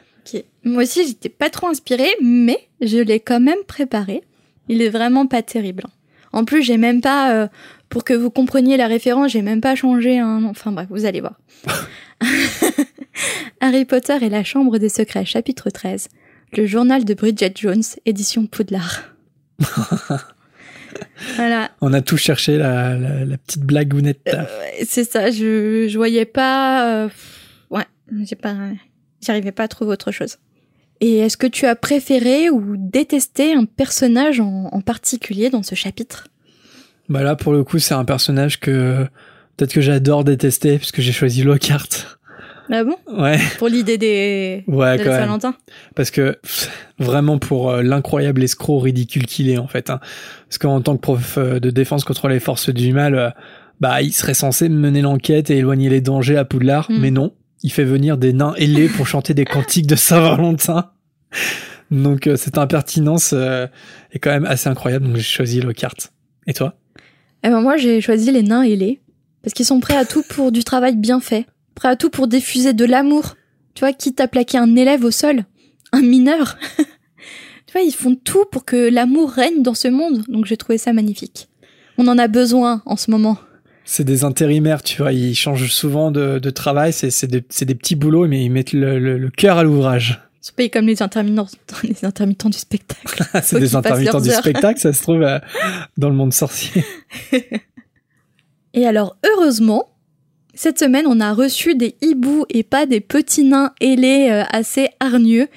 [0.63, 4.23] Moi aussi, j'étais pas trop inspirée, mais je l'ai quand même préparé.
[4.69, 5.83] Il est vraiment pas terrible.
[6.31, 7.47] En plus, j'ai même pas, euh,
[7.89, 10.43] pour que vous compreniez la référence, j'ai même pas changé un.
[10.45, 11.39] Enfin bref, vous allez voir.
[13.61, 16.07] Harry Potter et la Chambre des Secrets, chapitre 13.
[16.57, 19.03] Le journal de Bridget Jones, édition Poudlard.
[21.35, 24.21] voilà, On a tout cherché la, la, la petite blagounette.
[24.33, 24.43] Euh,
[24.87, 25.29] c'est ça.
[25.31, 27.03] Je, je voyais pas.
[27.05, 27.09] euh,
[27.69, 27.85] ouais,
[28.23, 28.55] j'ai pas.
[29.21, 30.37] J'arrivais pas à trouver autre chose.
[31.01, 35.75] Et est-ce que tu as préféré ou détesté un personnage en, en particulier dans ce
[35.75, 36.27] chapitre?
[37.09, 39.05] Bah là pour le coup c'est un personnage que
[39.57, 42.17] peut-être que j'adore détester parce que j'ai choisi Lockhart.
[42.71, 42.95] Ah bon?
[43.11, 45.03] Ouais, Pour l'idée des ouais de.
[45.03, 45.55] Valentin
[45.95, 46.37] Parce que
[46.99, 49.89] vraiment pour euh, l'incroyable escroc ridicule qu'il est en fait.
[49.89, 49.99] hein.
[50.47, 53.29] Parce qu'en tant que prof euh, de défense contre les forces du mal, euh,
[53.79, 56.99] bah il serait censé mener l'enquête et éloigner les dangers à Poudlard, Mm.
[56.99, 57.33] mais non,
[57.63, 60.91] il fait venir des nains ailés pour chanter des cantiques de Saint-Valentin.
[61.89, 65.07] Donc cette impertinence est quand même assez incroyable.
[65.07, 65.95] Donc j'ai choisi Lockhart.
[66.45, 66.75] Et toi?
[67.43, 69.01] Eh ben moi, j'ai choisi les nains ailés.
[69.41, 71.45] Parce qu'ils sont prêts à tout pour du travail bien fait.
[71.75, 73.35] Prêts à tout pour diffuser de l'amour.
[73.73, 75.45] Tu vois, quitte à plaquer un élève au sol.
[75.91, 76.57] Un mineur.
[76.77, 80.23] tu vois, ils font tout pour que l'amour règne dans ce monde.
[80.27, 81.47] Donc j'ai trouvé ça magnifique.
[81.97, 83.37] On en a besoin en ce moment.
[83.85, 88.27] C'est des intérimaires, tu vois, ils changent souvent de, travail, c'est des, des petits boulots,
[88.27, 90.28] mais ils mettent le cœur à l'ouvrage.
[90.41, 91.47] Ils sont payés comme les intermittents,
[91.83, 93.23] les intermittents du spectacle.
[93.43, 94.39] c'est des intermittents du heures.
[94.39, 95.39] spectacle, ça se trouve euh,
[95.97, 96.83] dans le monde sorcier.
[98.73, 99.89] Et alors, heureusement,
[100.53, 104.89] cette semaine, on a reçu des hiboux et pas des petits nains ailés euh, assez
[104.99, 105.47] hargneux.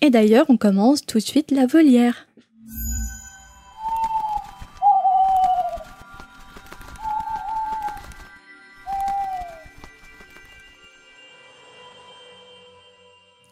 [0.00, 2.27] Et d'ailleurs, on commence tout de suite la volière.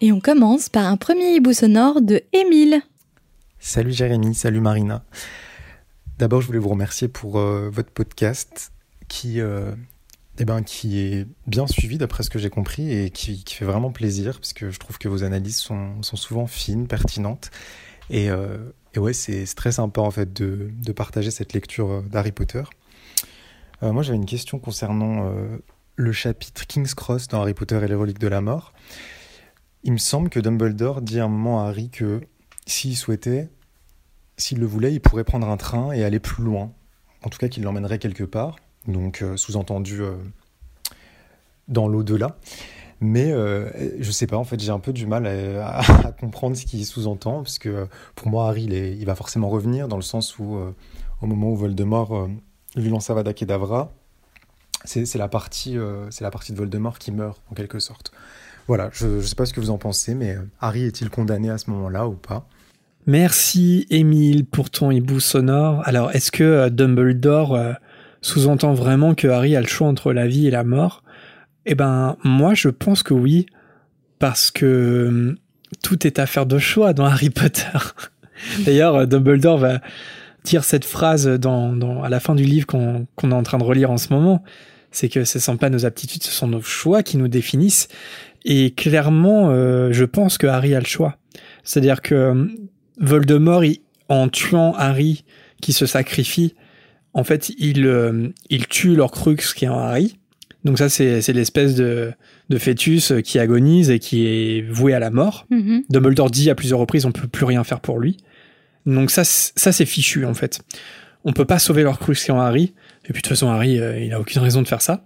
[0.03, 2.83] Et on commence par un premier hibou sonore de Émile.
[3.59, 5.03] Salut Jérémy, salut Marina.
[6.19, 8.73] D'abord, je voulais vous remercier pour euh, votre podcast
[9.09, 9.75] qui, euh,
[10.39, 13.91] eh ben, qui est bien suivi d'après ce que j'ai compris et qui, fait vraiment
[13.91, 17.51] plaisir parce que je trouve que vos analyses sont, souvent fines, pertinentes.
[18.11, 18.59] Et, euh,
[18.99, 22.65] ouais, c'est très sympa en fait de, partager cette lecture d'Harry Potter.
[23.81, 25.31] Moi, j'avais une question concernant
[25.97, 28.73] le chapitre King's Cross dans Harry Potter et les reliques de la mort.
[29.87, 32.21] Il me semble que Dumbledore dit à un moment à Harry que
[32.67, 33.49] s'il souhaitait,
[34.37, 36.73] s'il le voulait, il pourrait prendre un train et aller plus loin.
[37.23, 38.57] En tout cas, qu'il l'emmènerait quelque part.
[38.89, 40.17] Donc, euh, sous-entendu euh,
[41.69, 42.37] dans l'au-delà.
[43.01, 43.71] Mais euh,
[44.01, 45.83] je sais pas, en fait, j'ai un peu du mal à,
[46.19, 49.95] comprendre ce qu'il sous-entend, parce que euh, pour moi, Harry, il, va forcément revenir, dans
[49.95, 50.59] le sens où,
[51.23, 52.29] au moment où Voldemort
[52.75, 53.93] lui lance Avada Kedavra,
[54.85, 55.77] c'est la, partie,
[56.11, 58.11] c'est la partie de Voldemort qui meurt, en quelque sorte.
[58.69, 61.51] Voilà, je ne sais pas ce que vous en pensez, mais euh, Harry est-il condamné
[61.51, 62.49] à ce moment-là ou pas?
[63.07, 65.83] Merci Émile pour ton hibou sonore.
[65.85, 67.73] Alors, est-ce que euh, Dumbledore euh,
[68.23, 71.05] sous-entend vraiment que Harry a le choix entre la vie et la mort?
[71.67, 73.47] Eh ben, moi, je pense que oui,
[74.19, 75.37] parce que
[75.83, 77.79] tout est affaire de choix dans Harry Potter.
[78.65, 79.81] D'ailleurs, Dumbledore va
[80.45, 83.59] dire cette phrase dans, dans- à la fin du livre qu'on qu'on est en train
[83.59, 84.43] de relire en ce moment.
[84.93, 87.89] C'est que ce ne sont pas nos aptitudes, ce sont nos choix qui nous définissent.
[88.49, 91.19] Et clairement, euh, je pense que Harry a le choix.
[91.65, 92.55] C'est-à-dire que hum,
[92.99, 95.25] Voldemort, il- en tuant Harry
[95.61, 96.55] qui se sacrifie,
[97.13, 100.17] en fait, il, euh, il tue l'Orcrux qui est en Harry.
[100.65, 102.13] Donc ça, c'est c'est l'espèce de,
[102.49, 105.47] de fœtus qui agonise et qui est voué à la mort.
[105.51, 105.83] Mhm.
[105.91, 108.17] Dumbledore dit à plusieurs reprises, on peut plus rien faire pour lui.
[108.85, 110.61] Donc ça, ça c'est fichu en fait.
[111.25, 112.75] On peut pas sauver l'Orcrux qui est en Harry.
[113.05, 115.05] Et puis de toute façon, Harry, euh, il a aucune raison de faire ça.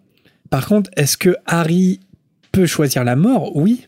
[0.51, 2.01] Par contre, est-ce que Harry
[2.53, 3.86] peut choisir la mort Oui.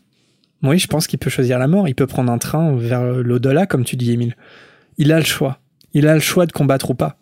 [0.63, 1.89] Oui, je pense qu'il peut choisir la mort.
[1.89, 4.37] Il peut prendre un train vers l'au-delà, comme tu dis, Émile.
[4.97, 5.59] Il a le choix.
[5.93, 7.17] Il a le choix de combattre ou pas.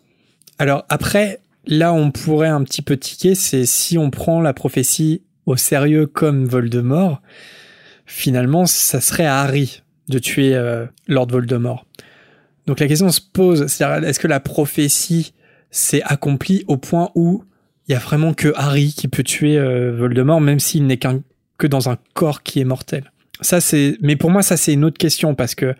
[0.58, 5.22] Alors après, là, on pourrait un petit peu tiquer, c'est si on prend la prophétie
[5.46, 7.20] au sérieux comme Voldemort,
[8.06, 11.86] finalement, ça serait à Harry de tuer euh, Lord Voldemort.
[12.66, 15.34] Donc la question se pose, c'est-à-dire est-ce que la prophétie
[15.70, 17.44] s'est accomplie au point où
[17.88, 21.22] il y a vraiment que Harry qui peut tuer euh, Voldemort, même s'il n'est qu'un
[21.58, 23.12] que dans un corps qui est mortel.
[23.40, 25.74] Ça c'est, mais pour moi ça c'est une autre question parce que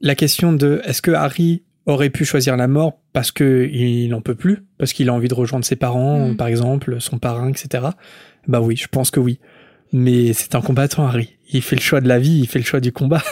[0.00, 4.20] la question de est-ce que Harry aurait pu choisir la mort parce que il n'en
[4.20, 6.36] peut plus, parce qu'il a envie de rejoindre ses parents, Mm.
[6.36, 7.84] par exemple, son parrain, etc.
[8.46, 9.38] Bah oui, je pense que oui.
[9.92, 11.36] Mais c'est un combattant, Harry.
[11.52, 13.22] Il fait le choix de la vie, il fait le choix du combat.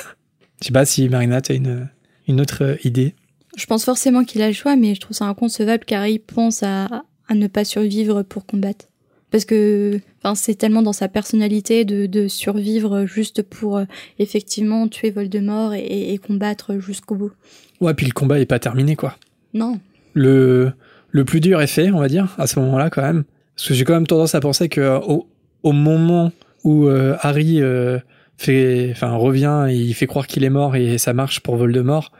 [0.61, 1.89] Je sais pas si Marina, t'as une,
[2.27, 3.15] une autre euh, idée.
[3.57, 6.87] Je pense forcément qu'il a le choix, mais je trouve ça inconcevable qu'Harry pense à,
[7.29, 8.87] à ne pas survivre pour combattre.
[9.31, 13.85] Parce que enfin, c'est tellement dans sa personnalité de, de survivre juste pour euh,
[14.19, 17.33] effectivement tuer Voldemort et, et combattre jusqu'au bout.
[17.81, 19.17] Ouais, puis le combat est pas terminé, quoi.
[19.55, 19.79] Non.
[20.15, 20.73] Le,
[21.11, 23.25] le plus dur est fait, on va dire, à ce moment-là, quand même.
[23.55, 25.29] Parce que j'ai quand même tendance à penser que euh, au,
[25.63, 26.33] au moment
[26.65, 27.99] où euh, Harry euh,
[28.39, 32.13] fait, enfin, revient et il fait croire qu'il est mort et ça marche pour Voldemort,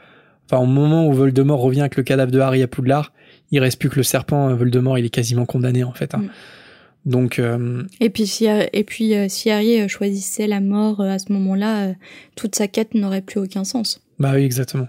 [0.45, 3.13] enfin, au moment où Voldemort revient avec le cadavre de Harry à Poudlard,
[3.51, 4.53] il reste plus que le serpent.
[4.53, 6.13] Voldemort, il est quasiment condamné, en fait.
[6.13, 6.19] hein.
[6.19, 6.29] Mm.
[7.09, 11.09] Donc, euh, Et puis si, et puis, euh, si Harry euh, choisissait la mort euh,
[11.09, 11.93] à ce moment-là, euh,
[12.35, 13.99] toute sa quête n'aurait plus aucun sens.
[14.19, 14.87] Bah oui, exactement.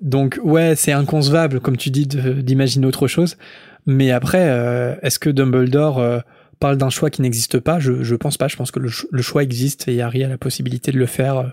[0.00, 3.36] Donc ouais, c'est inconcevable, comme tu dis, d'imaginer autre chose.
[3.84, 6.20] Mais après, euh, est-ce que Dumbledore euh,
[6.60, 7.80] parle d'un choix qui n'existe pas?
[7.80, 8.46] Je, je pense pas.
[8.46, 11.36] Je pense que le, le choix existe et Harry a la possibilité de le faire
[11.38, 11.46] euh,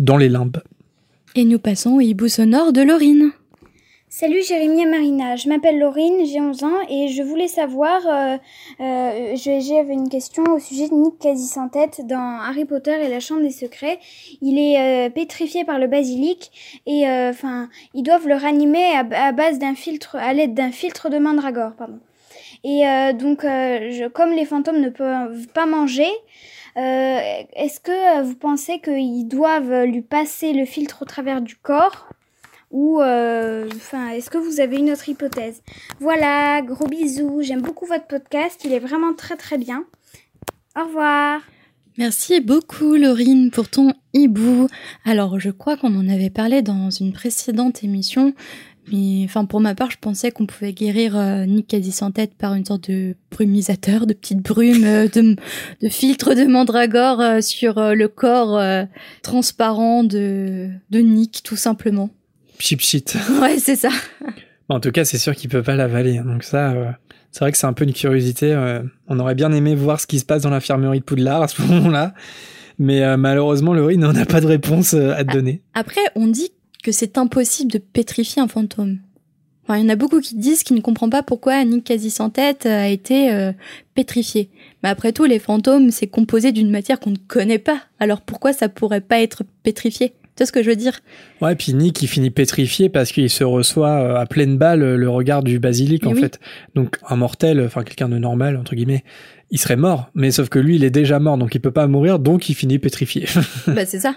[0.00, 0.60] dans les limbes.
[1.36, 3.30] Et nous passons au hibou sonore de Laurine.
[4.18, 8.38] Salut Jérémy et Marina, je m'appelle Laurine, j'ai 11 ans et je voulais savoir, euh,
[8.80, 13.08] euh, j'avais une question au sujet de Nick quasi sans tête dans Harry Potter et
[13.08, 13.98] la Chambre des Secrets.
[14.40, 19.32] Il est euh, pétrifié par le basilic et euh, enfin ils doivent le ranimer à,
[19.32, 22.00] base d'un filtre, à l'aide d'un filtre de mandragore, pardon.
[22.64, 23.44] Et euh, donc
[24.14, 26.08] comme les fantômes ne peuvent pas manger,
[26.74, 32.08] est-ce que vous pensez qu'ils doivent lui passer le filtre au travers du corps?
[32.70, 35.62] Ou euh, enfin est-ce que vous avez une autre hypothèse?
[36.00, 39.84] Voilà, gros bisous, j'aime beaucoup votre podcast, il est vraiment très très bien.
[40.76, 41.40] Au revoir.
[41.98, 44.68] Merci beaucoup Laurine pour ton hibou.
[45.06, 48.34] Alors je crois qu'on en avait parlé dans une précédente émission,
[48.92, 52.52] mais enfin pour ma part je pensais qu'on pouvait guérir euh, Nick sans tête par
[52.52, 55.36] une sorte de brumisateur, de petite brume, euh, de,
[55.88, 58.60] filtre de mandragore euh, sur le corps
[59.22, 62.10] transparent de, de Nick tout simplement.
[62.58, 63.16] Chip shit.
[63.40, 63.90] Ouais c'est ça.
[64.68, 66.18] en tout cas, c'est sûr qu'il peut pas l'avaler.
[66.18, 66.24] hein.
[66.24, 66.86] Donc ça, euh,
[67.32, 68.52] c'est vrai que c'est un peu une curiosité.
[68.52, 71.48] euh, on aurait bien aimé voir ce qui se passe dans l'infirmerie de Poudlard à
[71.48, 72.14] ce moment-là.
[72.78, 75.62] Mais euh, malheureusement, Laurie n'en a pas de réponse euh, à te donner.
[75.74, 76.50] Après, on dit
[76.82, 78.98] que c'est impossible de pétrifier un fantôme.
[79.64, 82.10] Enfin, il y en a beaucoup qui disent qu'ils ne comprennent pas pourquoi Nick quasi
[82.10, 83.50] sans tête a été
[83.94, 84.48] pétrifié.
[84.84, 87.80] Mais après tout, les fantômes, c'est composé d'une matière qu'on ne connaît pas.
[87.98, 90.12] Alors pourquoi ça pourrait pas être pétrifié?
[90.36, 91.00] Tu vois ce que je veux dire?
[91.40, 94.96] Ouais, puis Nick, il finit pétrifié parce qu'il se reçoit euh, à pleine balle euh,
[94.96, 96.20] le regard du basilic, Mais en oui.
[96.20, 96.38] fait.
[96.74, 99.02] Donc, un mortel, enfin, quelqu'un de normal, entre guillemets,
[99.50, 100.10] il serait mort.
[100.14, 102.54] Mais sauf que lui, il est déjà mort, donc il peut pas mourir, donc il
[102.54, 103.26] finit pétrifié.
[103.66, 104.14] Bah c'est ça.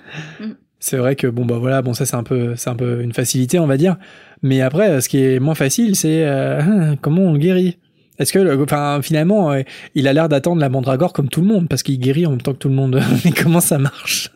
[0.80, 3.13] c'est vrai que, bon, bah voilà, bon, ça, c'est un peu, c'est un peu une
[3.13, 3.95] facilité, on va dire.
[4.41, 7.78] Mais après, ce qui est moins facile, c'est euh, comment on le guérit?
[8.20, 9.61] Est-ce que, enfin, finalement, euh,
[9.95, 12.41] il a l'air d'attendre la mandragore comme tout le monde, parce qu'il guérit en même
[12.41, 13.01] temps que tout le monde.
[13.26, 14.32] Mais comment ça marche?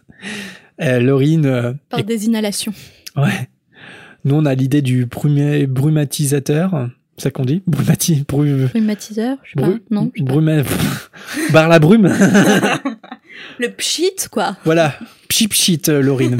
[0.83, 2.73] Euh, Laurine, euh, Par des inhalations.
[3.15, 3.49] Ouais.
[4.25, 6.89] Nous, on a l'idée du brumé- brumatisateur.
[7.17, 7.61] C'est ça qu'on dit?
[7.67, 9.85] Brumati, bru, Brumatiseur, je sais bru, pas.
[9.91, 10.63] Non, bruma-
[11.53, 12.07] Barre la brume.
[13.59, 14.57] Le pchit, quoi.
[14.65, 14.95] voilà.
[15.27, 16.37] Pchit pchit, euh, Laurine.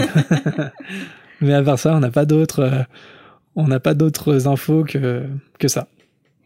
[1.41, 2.82] Mais à part ça, on n'a pas d'autres, euh,
[3.56, 5.24] on n'a pas d'autres infos que,
[5.60, 5.88] que ça.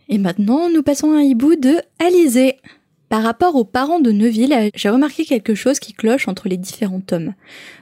[0.10, 2.58] Et maintenant, nous passons à un hibou de Alizé.
[3.10, 6.99] Par rapport aux parents de Neuville, j'ai remarqué quelque chose qui cloche entre les différents
[6.99, 7.36] tomes.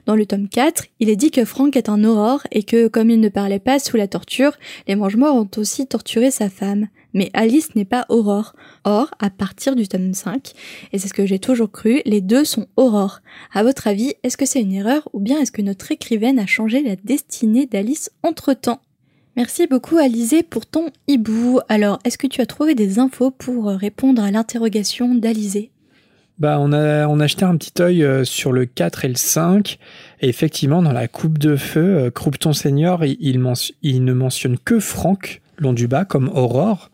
[0.05, 3.09] Dans le tome 4, il est dit que Frank est un aurore et que, comme
[3.09, 4.53] il ne parlait pas sous la torture,
[4.87, 6.89] les mange-morts ont aussi torturé sa femme.
[7.15, 8.53] Mais Alice n'est pas aurore.
[8.83, 10.51] Or, à partir du tome 5,
[10.93, 13.21] et c'est ce que j'ai toujours cru, les deux sont aurores.
[13.51, 16.45] À votre avis, est-ce que c'est une erreur ou bien est-ce que notre écrivaine a
[16.45, 18.81] changé la destinée d'Alice entre-temps?
[19.35, 21.59] Merci beaucoup Alizé pour ton hibou.
[21.67, 25.71] Alors, est-ce que tu as trouvé des infos pour euh, répondre à l'interrogation d'Alizé?
[26.39, 29.15] Bah, on a, on a jeté un petit œil euh, sur le 4 et le
[29.15, 29.77] 5.
[30.21, 35.41] Et effectivement, dans la coupe de feu, euh, Croupton Senior, il, ne mentionne que Franck
[35.57, 36.89] long du bas comme Aurore.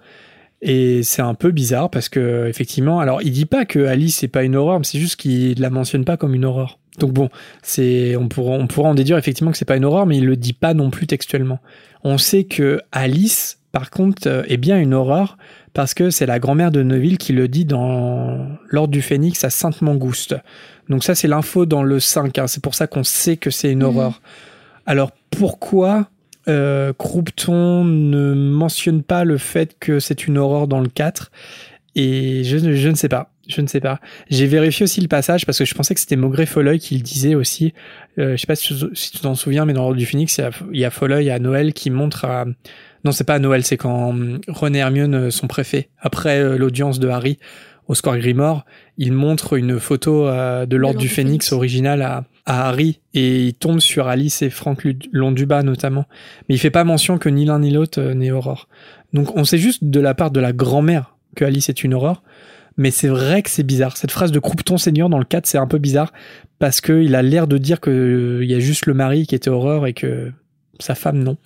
[0.64, 4.28] Et c'est un peu bizarre parce que, effectivement, alors il dit pas que Alice c'est
[4.28, 6.78] pas une aurore, mais c'est juste qu'il la mentionne pas comme une aurore.
[7.00, 7.30] Donc bon,
[7.80, 10.76] on pourra, en déduire effectivement que c'est pas une horreur, mais il le dit pas
[10.76, 11.60] non plus textuellement.
[12.04, 15.38] On sait que Alice, par contre, euh, est bien une horreur
[15.74, 19.50] parce que c'est la grand-mère de Neville qui le dit dans l'Ordre du Phénix à
[19.50, 20.36] Sainte Mangouste.
[20.90, 22.38] Donc ça, c'est l'info dans le 5.
[22.40, 22.48] hein.
[22.48, 23.86] C'est pour ça qu'on sait que c'est une Mhm.
[23.86, 24.22] horreur.
[24.86, 26.10] Alors pourquoi
[26.48, 31.32] euh, Croupton ne mentionne pas le fait que c'est une horreur dans le 4
[31.96, 32.58] Et je
[32.90, 33.31] ne sais pas.
[33.48, 34.00] Je ne sais pas.
[34.30, 37.02] J'ai vérifié aussi le passage parce que je pensais que c'était Maugrey Folleuil qui le
[37.02, 37.74] disait aussi.
[38.20, 40.42] Euh, je sais pas si, tu- si t'en souviens, mais dans l'Ordre du Phoenix, il
[40.42, 42.46] y a, il y a Folleuil à Noël qui montre à...
[43.04, 45.90] Non, c'est pas à Noël, c'est quand hum, Ron et Hermione euh, sont préfets.
[46.00, 47.40] Après euh, l'audience de Harry
[47.88, 48.64] au Square Grimoire,
[48.98, 53.54] il montre une photo euh, de l'Ordre du du original à, à Harry et il
[53.56, 56.06] tombe sur Alice et Franck Londubat notamment.
[56.48, 58.68] Mais il fait pas mention que ni l'un ni l'autre n'est Aurore.
[59.14, 62.22] Donc on sait juste de la part de la grand-mère que Alice est une Aurore.
[62.82, 63.96] Mais c'est vrai que c'est bizarre.
[63.96, 66.12] Cette phrase de Croupton Seigneur dans le 4, c'est un peu bizarre
[66.58, 69.86] parce qu'il a l'air de dire qu'il y a juste le mari qui était Aurore
[69.86, 70.32] et que
[70.80, 71.38] sa femme non.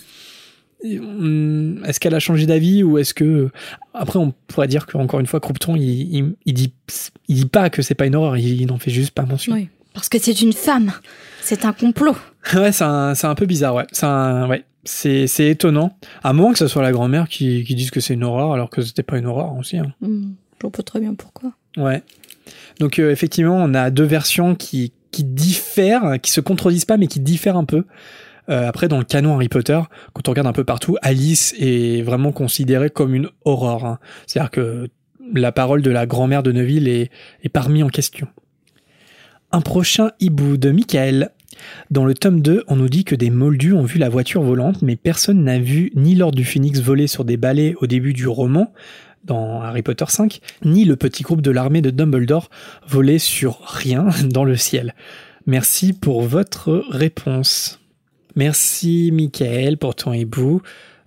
[0.84, 3.50] Est-ce qu'elle a changé d'avis ou est-ce que
[3.94, 5.84] après on pourrait dire qu'encore une fois Croupton il,
[6.16, 6.74] il, il dit
[7.28, 9.54] il dit pas que c'est pas une horreur il, il n'en fait juste pas mention.
[9.56, 9.68] Oui.
[9.94, 10.92] Parce que c'est une femme.
[11.42, 12.16] C'est un complot.
[12.54, 13.88] Ouais, c'est un, c'est un peu bizarre, ouais.
[13.92, 14.64] C'est ouais.
[14.84, 15.98] C'est, c'est étonnant.
[16.24, 18.70] À moins que ce soit la grand-mère qui, qui dise que c'est une horreur alors
[18.70, 19.80] que c'était pas une horreur aussi.
[19.80, 19.92] hein.
[20.00, 21.52] Hmm, Je vois pas très bien pourquoi.
[21.78, 22.02] Ouais.
[22.80, 27.20] Donc euh, effectivement, on a deux versions qui, diffèrent, qui se contredisent pas, mais qui
[27.20, 27.86] diffèrent un peu.
[28.50, 29.80] Euh, après, dans le canon Harry Potter,
[30.14, 33.86] quand on regarde un peu partout, Alice est vraiment considérée comme une horreur.
[33.86, 34.00] hein.
[34.28, 34.90] C'est-à-dire que
[35.34, 37.10] la parole de la grand-mère de Neville est,
[37.44, 38.28] est pas remis en question.
[39.52, 41.32] Un prochain hibou de Michael.
[41.90, 44.82] Dans le tome 2, on nous dit que des moldus ont vu la voiture volante,
[44.82, 48.28] mais personne n'a vu ni l'ordre du phénix voler sur des balais au début du
[48.28, 48.74] roman,
[49.26, 52.50] dans Harry Potter 5, ni le petit groupe de l'armée de Dumbledore
[52.88, 54.96] voler sur rien dans le ciel.
[55.46, 57.80] Merci pour votre réponse.
[58.36, 60.62] Merci Michael pour ton hibou.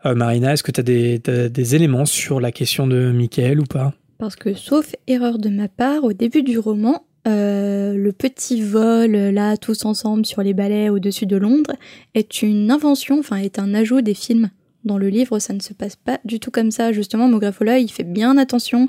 [0.07, 3.95] Euh, Marina, est-ce que tu as des éléments sur la question de Michael ou pas?
[4.19, 9.15] Parce que, sauf erreur de ma part, au début du roman, euh, le petit vol,
[9.15, 11.73] euh, là, tous ensemble sur les balais au-dessus de Londres,
[12.15, 14.51] est une invention, enfin, est un ajout des films.
[14.89, 16.93] Dans le livre, ça ne se passe pas du tout comme ça.
[16.93, 18.89] Justement, Mografola, il fait bien attention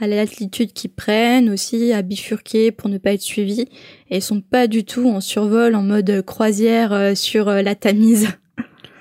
[0.00, 3.68] à l'altitude qu'ils prennent, aussi à bifurquer pour ne pas être suivis.
[4.10, 7.74] Et ils sont pas du tout en survol, en mode croisière euh, sur euh, la
[7.74, 8.28] Tamise.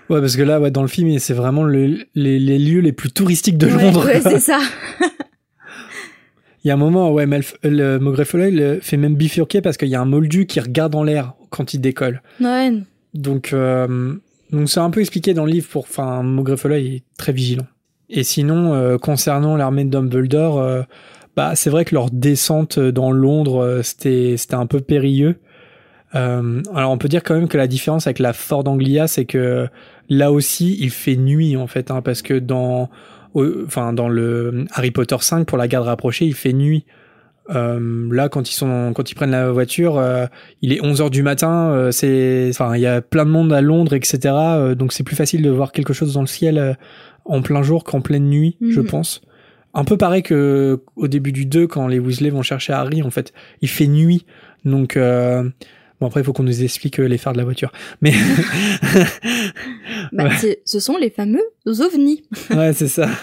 [0.10, 2.92] Ouais, parce que là, ouais, dans le film, c'est vraiment le- les, les lieux les
[2.92, 4.06] plus touristiques de Ouais, Londres.
[4.06, 4.60] ouais, c'est ça.
[6.64, 10.02] Il y a un moment, ouais, Malf- le fait même bifurquer parce qu'il y a
[10.02, 12.22] un moldu qui regarde en l'air quand il décolle.
[12.42, 12.72] Ouais,
[13.14, 14.16] Donc, euh,
[14.54, 17.66] donc c'est un peu expliqué dans le livre pour, enfin, Maugret Foley est très vigilant.
[18.10, 20.84] Et sinon, euh, concernant l'armée de Dumbledore, euh,
[21.36, 25.38] bah, c'est vrai que leur descente dans Londres, euh, c'était, c'était un peu périlleux.
[26.16, 29.26] Euh, alors, on peut dire quand même que la différence avec la Ford Anglia, c'est
[29.26, 29.68] que
[30.10, 32.90] là aussi, il fait nuit, en fait, hein, parce que dans,
[33.36, 36.86] enfin, dans le Harry Potter 5, pour la garde rapprochée, il fait nuit.
[37.50, 40.28] Euh, là, quand ils sont, quand ils prennent la voiture, euh,
[40.62, 41.72] il est 11 heures du matin.
[41.72, 44.20] euh, c'est, enfin, il y a plein de monde à Londres, etc.
[44.34, 46.74] euh, donc c'est plus facile de voir quelque chose dans le ciel euh,
[47.26, 48.88] en plein jour qu'en pleine nuit, je Mhm.
[48.88, 49.22] pense.
[49.74, 53.10] Un peu pareil que au début du 2, quand les Weasley vont chercher Harry, en
[53.10, 54.26] fait, il fait nuit.
[54.66, 55.44] Donc euh,
[56.00, 57.72] bon, après, il faut qu'on nous explique les phares de la voiture.
[58.02, 58.14] Mais
[60.14, 60.60] bah, Ouais.
[60.66, 62.24] ce sont les fameux ovnis.
[62.52, 63.10] ouais, c'est ça.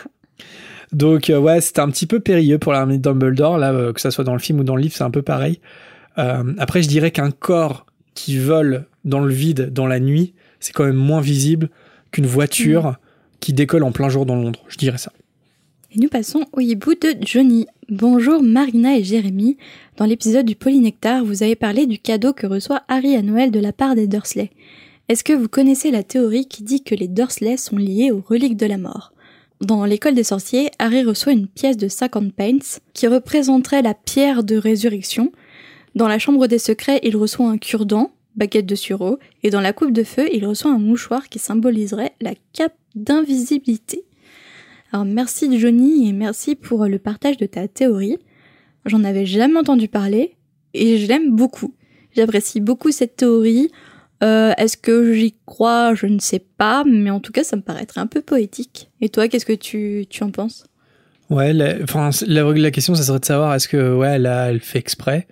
[0.93, 4.01] Donc euh, ouais, c'était un petit peu périlleux pour l'armée de Dumbledore là, euh, que
[4.01, 5.61] ça soit dans le film ou dans le livre, c'est un peu pareil.
[6.19, 10.73] Euh, après, je dirais qu'un corps qui vole dans le vide dans la nuit, c'est
[10.73, 11.71] quand même moins visible
[12.11, 12.97] qu'une voiture
[13.39, 14.65] qui décolle en plein jour dans Londres.
[14.69, 15.13] Je dirais ça.
[15.93, 17.67] Et nous passons au hibou de Johnny.
[17.89, 19.57] Bonjour Marina et Jérémy.
[19.97, 23.59] Dans l'épisode du Polynectar, vous avez parlé du cadeau que reçoit Harry à Noël de
[23.59, 24.51] la part des Dursley.
[25.09, 28.57] Est-ce que vous connaissez la théorie qui dit que les Dursley sont liés aux reliques
[28.57, 29.13] de la mort?
[29.61, 34.43] Dans l'école des sorciers, Harry reçoit une pièce de 50 pence qui représenterait la pierre
[34.43, 35.33] de résurrection.
[35.95, 39.75] Dans la chambre des secrets, il reçoit un cure-dent, baguette de sureau, et dans la
[39.75, 44.05] coupe de feu, il reçoit un mouchoir qui symboliserait la cape d'invisibilité.
[44.93, 48.19] Alors merci Johnny et merci pour le partage de ta théorie.
[48.87, 50.37] J'en avais jamais entendu parler
[50.73, 51.75] et je l'aime beaucoup.
[52.17, 53.71] J'apprécie beaucoup cette théorie.
[54.23, 55.95] Euh, Est-ce que j'y crois?
[55.95, 58.91] Je ne sais pas, mais en tout cas ça me paraîtrait un peu poétique.
[59.01, 60.65] Et toi, qu'est-ce que tu, tu en penses?
[61.31, 64.61] Ouais, la, enfin, la, la question, ça serait de savoir est-ce que ouais, là, elle
[64.61, 65.27] fait exprès?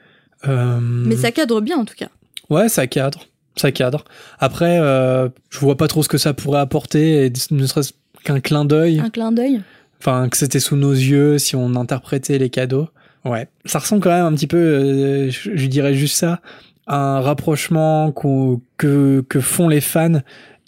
[0.47, 2.09] Euh, Mais ça cadre bien en tout cas.
[2.51, 3.27] Ouais, ça cadre.
[3.57, 4.05] Ça cadre.
[4.39, 8.39] Après, euh, je vois pas trop ce que ça pourrait apporter, et ne serait-ce qu'un
[8.39, 9.01] clin d'œil.
[9.01, 9.61] Un clin d'œil?
[10.01, 12.89] Enfin, que c'était sous nos yeux si on interprétait les cadeaux.
[13.25, 13.49] Ouais.
[13.65, 16.41] Ça ressemble quand même un petit peu, euh, je, je dirais juste ça,
[16.89, 20.21] un rapprochement que, que font les fans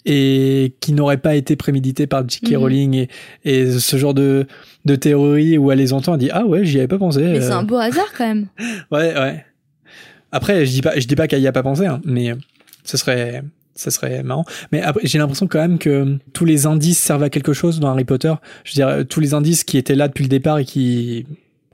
[0.05, 2.51] et qui n'aurait pas été prémédité par J.K.
[2.51, 2.57] Mhm.
[2.57, 3.09] Rowling et,
[3.43, 4.47] et ce genre de,
[4.85, 7.21] de théorie où elle les entend, elle dit ah ouais j'y avais pas pensé.
[7.21, 8.47] Mais c'est un beau hasard quand même.
[8.91, 9.45] ouais ouais.
[10.31, 12.33] Après je dis pas je dis pas qu'elle y a pas pensé hein, mais
[12.83, 13.43] ce serait
[13.73, 14.45] ça serait marrant.
[14.71, 17.89] Mais après, j'ai l'impression quand même que tous les indices servent à quelque chose dans
[17.89, 18.33] Harry Potter.
[18.63, 21.25] Je veux dire, tous les indices qui étaient là depuis le départ et qui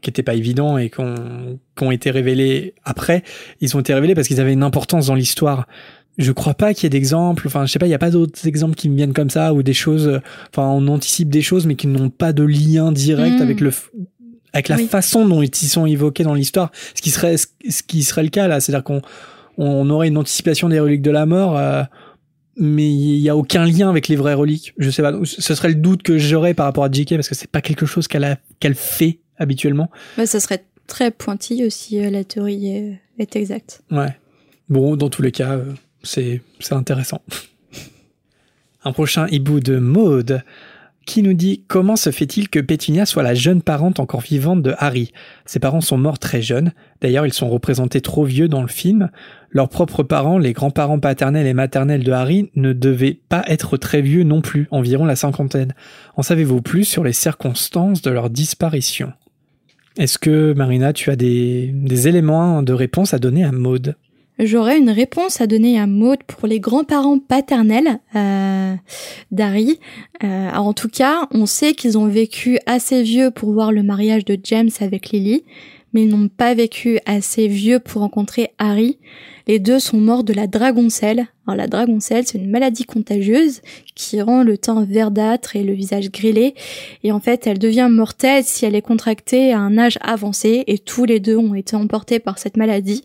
[0.02, 3.24] qui étaient pas évidents et qui ont, été révélés après,
[3.62, 5.68] ils ont été révélés parce qu'ils avaient une importance dans l'histoire
[6.18, 7.44] je crois pas qu'il y ait d'exemples.
[7.46, 9.54] Enfin, je sais pas, il y a pas d'autres exemples qui me viennent comme ça
[9.54, 10.20] ou des choses.
[10.50, 13.66] Enfin, on anticipe des choses mais qui n'ont pas de lien direct avec hmm.
[13.66, 13.72] le
[14.54, 16.72] avec la façon dont ils sont évoqués dans l'histoire.
[16.96, 19.02] Ce qui serait ce qui serait le cas là, c'est-à-dire qu'on
[19.58, 21.56] on aurait une anticipation des reliques de la mort.
[21.58, 21.84] Euh,
[22.60, 24.74] mais il y a aucun lien avec les vraies reliques.
[24.80, 25.14] Je sais pas.
[25.24, 27.16] Ce serait le doute que j'aurais par rapport à J.K.
[27.16, 29.90] parce que c'est pas quelque chose qu'elle a qu'elle fait habituellement.
[30.18, 33.82] Bah, ça serait très pointilleux si euh, la théorie est, est, exacte.
[33.92, 34.16] Ouais.
[34.70, 35.74] Bon, dans tous les cas, euh,
[36.04, 37.22] c'est intéressant.
[38.84, 40.44] Un prochain hibou de mode
[41.06, 44.76] qui nous dit comment se fait-il que Pétunia soit la jeune parente encore vivante de
[44.78, 45.14] Harry?
[45.46, 49.10] Ses parents sont morts très jeunes, d'ailleurs ils sont représentés trop vieux dans le film.
[49.50, 54.02] Leurs propres parents, les grands-parents paternels et maternels de Harry, ne devaient pas être très
[54.02, 55.74] vieux non plus, environ la cinquantaine.
[56.18, 59.14] En savez-vous plus sur les circonstances de leur disparition?
[59.98, 63.96] Est-ce que Marina, tu as des, des éléments de réponse à donner à Maude?
[64.40, 68.76] J'aurais une réponse à donner à Maud pour les grands-parents paternels euh,
[69.32, 69.80] d'Harry.
[70.24, 74.26] Euh, en tout cas, on sait qu'ils ont vécu assez vieux pour voir le mariage
[74.26, 75.44] de James avec Lily,
[75.94, 78.98] mais ils n'ont pas vécu assez vieux pour rencontrer Harry.
[79.48, 81.28] Les deux sont morts de la dragoncelle.
[81.46, 83.62] Alors la dragoncelle, c'est une maladie contagieuse
[83.96, 86.54] qui rend le teint verdâtre et le visage grillé.
[87.04, 90.66] Et en fait, elle devient mortelle si elle est contractée à un âge avancé.
[90.68, 93.04] Et tous les deux ont été emportés par cette maladie.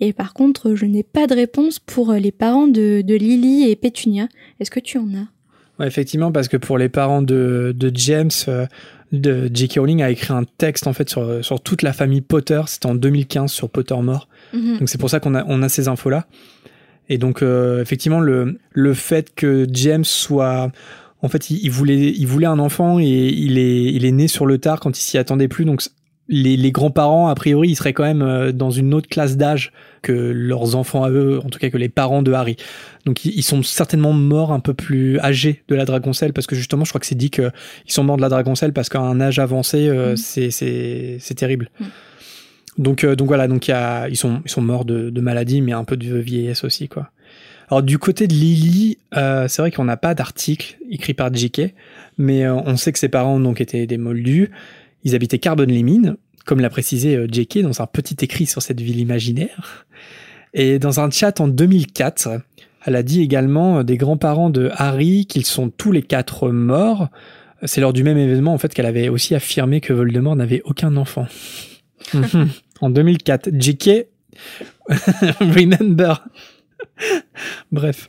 [0.00, 4.28] Et par contre, je n'ai pas de réponse pour les parents de, Lily et Pétunia.
[4.58, 5.86] Est-ce que tu en as?
[5.86, 8.66] Effectivement, parce que pour les parents de, James, euh,
[9.12, 9.74] de J.K.
[9.78, 12.60] Rowling a écrit un texte en fait sur, sur toute la famille Potter.
[12.66, 14.28] C'était en 2015 sur Pottermore.
[14.52, 14.78] Mhm.
[14.78, 16.26] Donc c'est pour ça qu'on a, on a ces infos-là.
[17.08, 20.70] Et donc euh, effectivement, le, le fait que James soit...
[21.22, 24.46] En fait, il, voulait, il voulait un enfant et il est, il est né sur
[24.46, 25.66] le tard quand il s'y attendait plus.
[25.66, 25.82] Donc
[26.30, 30.12] les, grands-parents, a priori, ils seraient quand même euh, dans une autre classe d'âge que
[30.12, 32.56] leurs enfants à eux, en tout cas que les parents de Harry.
[33.04, 36.84] Donc ils sont certainement morts un peu plus âgés de la dragoncelle parce que justement,
[36.84, 37.52] je crois que c'est dit qu'ils
[37.86, 40.50] sont morts de la dragoncelle parce qu'à un âge avancé, euh, mm.
[41.20, 41.68] c'est terrible.
[41.80, 41.84] Mm.
[42.78, 45.60] Donc, euh, donc voilà, donc y a, ils, sont, ils sont morts de, de, maladie,
[45.60, 47.10] mais un peu de vieillesse aussi, quoi.
[47.68, 51.72] Alors du côté de Lily, c'est vrai qu'on n'a pas d'article écrit par J.K.,
[52.18, 54.50] mais on sait que ses parents donc étaient des moldus.
[55.04, 57.60] Ils habitaient Carbone-les-Mines, comme l'a précisé euh, J.K.
[57.60, 59.86] dans un petit écrit sur cette ville imaginaire.
[60.52, 62.40] Et dans un chat en 2004,
[62.86, 67.08] elle a dit également euh, des grands-parents de Harry qu'ils sont tous les quatre morts.
[67.64, 70.96] C'est lors du même événement en fait qu'elle avait aussi affirmé que Voldemort n'avait aucun
[70.96, 71.26] enfant.
[72.80, 74.06] en 2004, J.K.
[75.40, 76.24] remember.
[77.70, 78.08] Bref.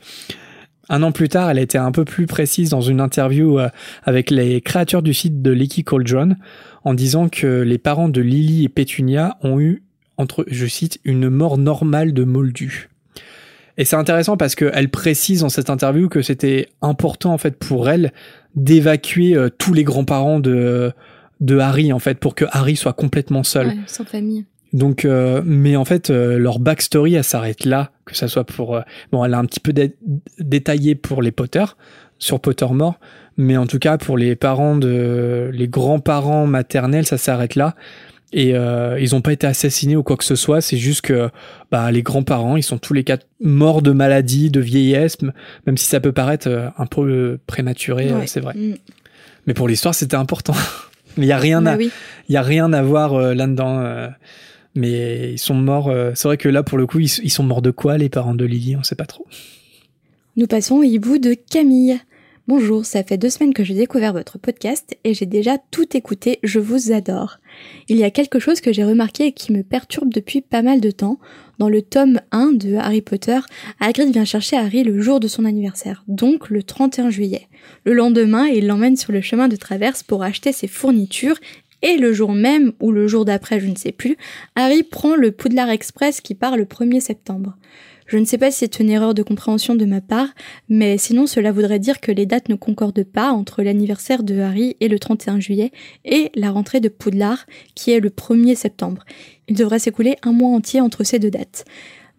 [0.92, 3.70] Un an plus tard, elle a été un peu plus précise dans une interview euh,
[4.04, 6.36] avec les créateurs du site de Leaky Cauldron
[6.84, 9.84] en disant que les parents de Lily et Pétunia ont eu,
[10.18, 12.90] entre, je cite, une mort normale de Moldu.
[13.78, 17.90] Et c'est intéressant parce qu'elle précise dans cette interview que c'était important en fait pour
[17.90, 18.12] elle
[18.56, 20.92] d'évacuer euh, tous les grands-parents de
[21.40, 23.68] de Harry en fait pour que Harry soit complètement seul.
[23.68, 24.46] Ouais, sans famille.
[24.74, 28.80] Donc, euh, mais en fait, euh, leur backstory, elle s'arrête là, que ça soit pour...
[29.12, 29.74] bon, elle a un petit peu
[30.40, 31.66] détaillé pour les Potter,
[32.20, 33.00] sur Pottermore,
[33.38, 37.76] mais en tout cas pour les parents de les grands-parents maternels, ça s'arrête là.
[38.34, 40.62] Et euh, ils n'ont pas été assassinés ou quoi que ce soit.
[40.62, 41.30] C'est juste que
[41.70, 45.18] bah, les grands-parents, ils sont tous les quatre morts de maladie, de vieillesse,
[45.66, 48.54] même si ça peut paraître euh, un peu euh, prématuré, c'est vrai.
[48.56, 48.76] Mm.
[49.48, 50.54] Mais pour l'histoire, c'était important.
[51.18, 51.90] Mais il y a rien bah à, il
[52.30, 54.10] y a rien à voir là-dedans.
[54.76, 55.92] Mais ils sont morts.
[56.16, 58.46] c'est vrai que là, pour le coup, ils, sont morts de quoi, les parents de
[58.46, 58.76] Lily?
[58.76, 59.26] On sait pas trop.
[60.38, 62.00] Nous passons au hibou de Camille.
[62.48, 66.40] Bonjour, ça fait deux semaines que j'ai découvert votre podcast et j'ai déjà tout écouté,
[66.42, 67.38] je vous adore.
[67.88, 70.82] Il y a quelque chose que j'ai remarqué et qui me perturbe depuis pas mal
[70.82, 71.20] de temps.
[71.60, 73.40] Dans le tome 1 de Harry Potter,
[73.80, 77.48] Hagrid vient chercher Harry le jour de son anniversaire, donc le 31 juillet.
[77.86, 81.38] Le lendemain, il l'emmène sur le chemin de traverse pour acheter ses fournitures
[81.82, 84.18] et le jour même, ou le jour d'après, je ne sais plus,
[84.56, 87.58] Harry prend le Poudlard Express qui part le 1er septembre.
[88.12, 90.28] Je ne sais pas si c'est une erreur de compréhension de ma part,
[90.68, 94.76] mais sinon cela voudrait dire que les dates ne concordent pas entre l'anniversaire de Harry
[94.82, 95.72] et le 31 juillet
[96.04, 99.06] et la rentrée de Poudlard qui est le 1er septembre.
[99.48, 101.64] Il devrait s'écouler un mois entier entre ces deux dates.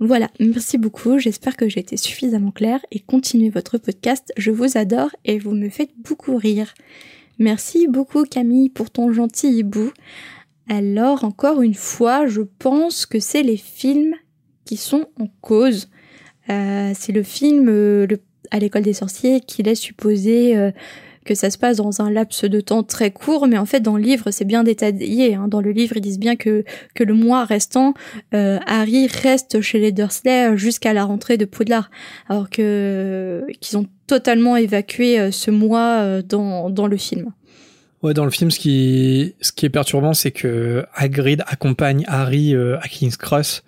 [0.01, 4.79] Voilà, merci beaucoup, j'espère que j'ai été suffisamment claire et continuez votre podcast, je vous
[4.79, 6.73] adore et vous me faites beaucoup rire.
[7.43, 9.91] Merci beaucoup Camille pour ton gentil hibou.
[10.69, 14.15] Alors encore une fois, je pense que c'est les films
[14.65, 15.91] qui sont en cause.
[16.51, 18.07] Euh, c'est le film euh,
[18.53, 20.71] à l'école des sorciers qui laisse supposer euh,
[21.25, 23.97] que ça se passe dans un laps de temps très court, mais en fait dans
[23.97, 25.35] le livre c'est bien détaillé.
[25.35, 25.49] Hein.
[25.49, 26.65] Dans le livre ils disent bien que
[26.95, 27.95] que le mois restant,
[28.35, 31.91] euh, Harry reste chez les Dursley jusqu'à la rentrée de Poudlard,
[32.29, 37.33] alors que qu'ils ont totalement évacué euh, ce mois euh, dans dans le film.
[38.03, 42.53] Ouais, dans le film, ce qui, ce qui est perturbant, c'est que Hagrid accompagne Harry
[42.57, 43.63] à King's Cross.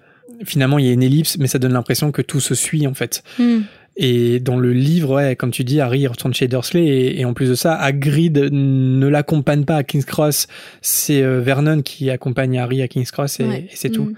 [0.45, 2.95] Finalement, il y a une ellipse, mais ça donne l'impression que tout se suit, en
[2.95, 3.23] fait.
[3.39, 3.61] Hmm.
[3.97, 7.33] Et dans le livre, ouais, comme tu dis, Harry retourne chez Dursley et, et en
[7.33, 10.49] plus de ça, Hagrid ne l'accompagne pas à King's Cross.
[10.83, 13.69] C'est euh, Vernon qui accompagne Harry à King's Cross et, Ouais.
[13.71, 14.07] et c'est tout.
[14.07, 14.15] Mm.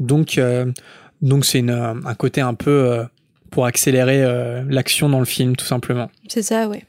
[0.00, 0.66] Donc, euh,
[1.22, 3.04] donc c'est une, un côté un peu euh,
[3.50, 6.10] pour accélérer euh, l'action dans le film, tout simplement.
[6.28, 6.84] C'est ça, ouais.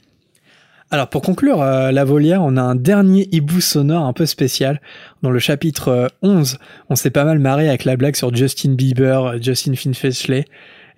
[0.92, 4.82] Alors pour conclure euh, la volière, on a un dernier hibou sonore un peu spécial.
[5.22, 6.58] Dans le chapitre euh, 11,
[6.90, 10.46] on s'est pas mal marré avec la blague sur Justin Bieber, euh, Justin Finfeshley,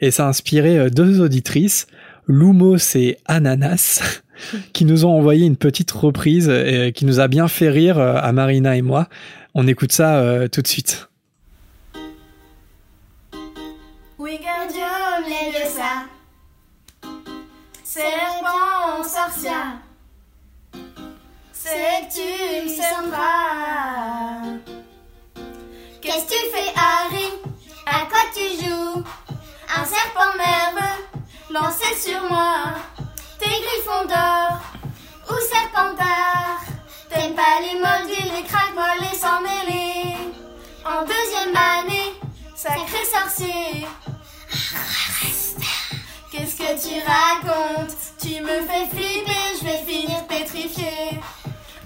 [0.01, 1.87] et ça a inspiré euh, deux auditrices,
[2.27, 4.21] Lumos et Ananas,
[4.73, 8.15] qui nous ont envoyé une petite reprise et qui nous a bien fait rire euh,
[8.15, 9.07] à Marina et moi.
[9.53, 11.07] On écoute ça euh, tout de suite.
[14.17, 16.05] Wingardium Leviosa
[17.83, 19.79] Serpent sorcière
[21.51, 24.41] Septum Sempra
[26.01, 27.27] Qu'est-ce que tu fais Harry?
[27.85, 29.03] À quoi tu joues?
[29.73, 31.05] Un serpent nerveux
[31.49, 32.73] lancé sur moi
[33.39, 34.59] T'es griffon d'or
[35.29, 36.59] ou serpentard
[37.09, 40.15] T'aimes pas les moldus, les craques les sans mêler
[40.85, 42.13] En deuxième année,
[42.55, 43.87] sacré sorcier
[46.31, 47.95] Qu'est-ce que tu racontes?
[48.19, 51.19] Tu me fais flipper, je vais finir pétrifié.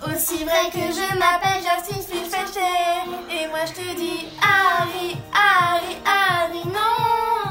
[0.04, 3.10] Aussi vrai que je m'appelle Justin Spilfechter.
[3.32, 7.45] Et moi je te dis Harry, Harry, Harry, non.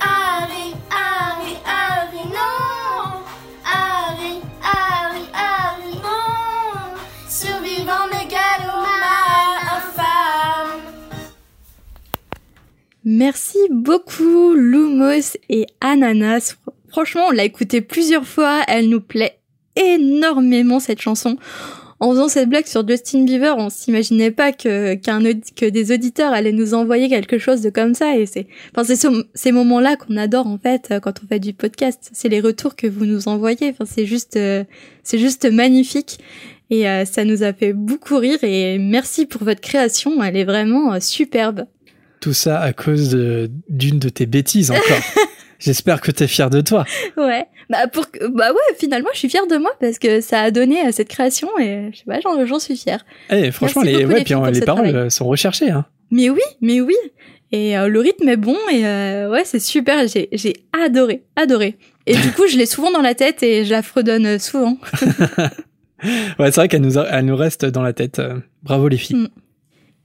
[0.00, 3.22] Harry, Harry, Harry, non.
[3.64, 6.96] Harry, Harry, Harry, non.
[7.28, 10.80] Survivant mégalomane infâme.
[13.04, 16.54] Merci beaucoup Lumos et Ananas.
[16.54, 19.38] Fr- Franchement, on l'a écoutée plusieurs fois, elle nous plaît
[19.74, 21.36] énormément cette chanson.
[21.98, 25.22] En faisant cette blague sur Justin Bieber, on s'imaginait pas que qu'un
[25.56, 28.96] que des auditeurs allaient nous envoyer quelque chose de comme ça et c'est enfin c'est
[28.96, 32.40] ce- ces moments-là qu'on adore en fait euh, quand on fait du podcast, c'est les
[32.40, 33.70] retours que vous nous envoyez.
[33.70, 34.64] Enfin c'est juste euh,
[35.04, 36.18] c'est juste magnifique
[36.68, 40.44] et euh, ça nous a fait beaucoup rire et merci pour votre création, elle est
[40.44, 41.64] vraiment euh, superbe.
[42.20, 44.82] Tout ça à cause de- d'une de tes bêtises encore.
[45.58, 46.84] J'espère que t'es fier de toi.
[47.16, 47.46] Ouais.
[47.68, 50.80] Bah pour bah ouais, finalement, je suis fière de moi parce que ça a donné
[50.80, 53.04] à cette création et je sais pas, j'en, suis fière.
[53.30, 55.70] Eh, franchement, Merci les, ouais, les puis euh, les paroles euh, sont recherchées.
[55.70, 55.84] Hein.
[56.10, 56.94] Mais oui, mais oui.
[57.52, 60.06] Et euh, le rythme est bon et euh, ouais, c'est super.
[60.06, 60.54] J'ai j'ai
[60.84, 61.76] adoré, adoré.
[62.06, 64.78] Et du coup, je l'ai souvent dans la tête et je la fredonne souvent.
[66.38, 68.20] Ouais, c'est vrai qu'elle nous, a- elle nous reste dans la tête.
[68.62, 69.16] Bravo les filles.
[69.16, 69.28] Mm.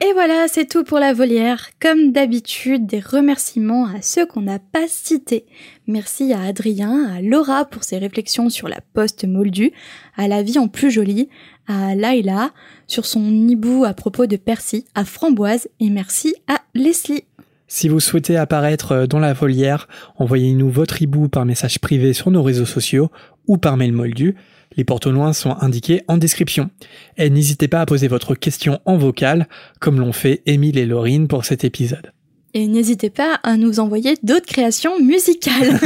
[0.03, 1.69] Et voilà, c'est tout pour la volière.
[1.79, 5.45] Comme d'habitude, des remerciements à ceux qu'on n'a pas cités.
[5.85, 9.71] Merci à Adrien, à Laura pour ses réflexions sur la poste moldue,
[10.17, 11.29] à la vie en plus jolie,
[11.67, 12.49] à Laila
[12.87, 17.25] sur son hibou à propos de Percy, à Framboise et merci à Leslie.
[17.67, 19.87] Si vous souhaitez apparaître dans la volière,
[20.17, 23.11] envoyez-nous votre hibou par message privé sur nos réseaux sociaux
[23.45, 24.35] ou par mail moldu.
[24.77, 26.69] Les portes au loin sont indiqués en description.
[27.17, 29.47] Et n'hésitez pas à poser votre question en vocal,
[29.79, 32.11] comme l'ont fait Émile et Laurine pour cet épisode.
[32.53, 35.79] Et n'hésitez pas à nous envoyer d'autres créations musicales.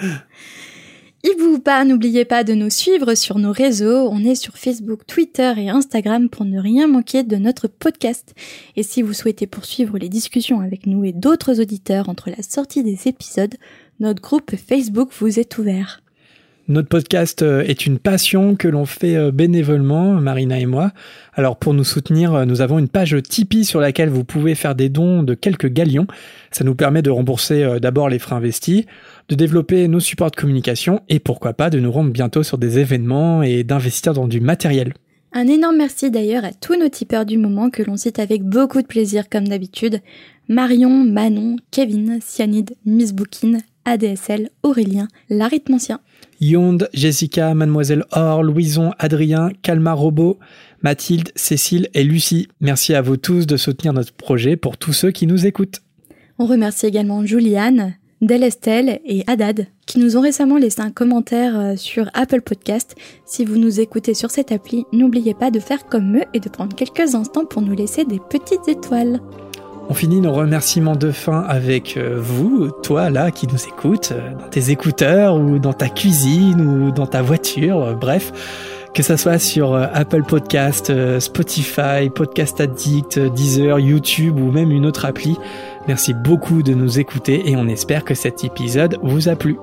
[1.24, 4.08] Hibou ou pas, n'oubliez pas de nous suivre sur nos réseaux.
[4.08, 8.34] On est sur Facebook, Twitter et Instagram pour ne rien manquer de notre podcast.
[8.76, 12.84] Et si vous souhaitez poursuivre les discussions avec nous et d'autres auditeurs entre la sortie
[12.84, 13.56] des épisodes,
[13.98, 16.02] notre groupe Facebook vous est ouvert.
[16.70, 20.92] Notre podcast euh, est une passion que l'on fait euh, bénévolement, Marina et moi.
[21.32, 24.74] Alors pour nous soutenir, euh, nous avons une page Tipeee sur laquelle vous pouvez faire
[24.74, 26.06] des dons de quelques galions.
[26.50, 28.84] Ça nous permet de rembourser d'abord les frais investis,
[29.30, 32.78] de développer nos supports de communication et pourquoi pas de nous rendre bientôt sur des
[32.78, 34.92] événements et d'investir dans du matériel.
[35.32, 38.82] Un énorme merci d'ailleurs à tous nos tipeurs du moment que l'on cite avec beaucoup
[38.82, 40.00] de plaisir comme d'habitude.
[40.48, 46.00] Marion, Manon, Kevin, Cyanide, Miss Bookine, ADSL, Aurélien, l'arithmancien.
[46.40, 50.38] Yonde, Jessica, Mademoiselle Or, Louison, Adrien, Calma Robot,
[50.82, 52.48] Mathilde, Cécile et Lucie.
[52.60, 55.80] Merci à vous tous de soutenir notre projet pour tous ceux qui nous écoutent.
[56.38, 61.76] On remercie également Juliane, Delestel et Haddad qui nous ont récemment laissé un commentaire euh,
[61.76, 62.94] sur Apple Podcast.
[63.24, 66.48] Si vous nous écoutez sur cette appli, n'oubliez pas de faire comme eux et de
[66.50, 69.18] prendre quelques instants pour nous laisser des petites étoiles.
[69.90, 74.34] On finit nos remerciements de fin avec euh, vous, toi là qui nous écoutes, euh,
[74.34, 78.32] dans tes écouteurs ou dans ta cuisine ou dans ta voiture, euh, bref,
[78.94, 85.04] que ça soit sur Apple Podcast, Spotify, Podcast Addict, Deezer, YouTube ou même une autre
[85.04, 85.36] appli.
[85.86, 89.56] Merci beaucoup de nous écouter et on espère que cet épisode vous a plu.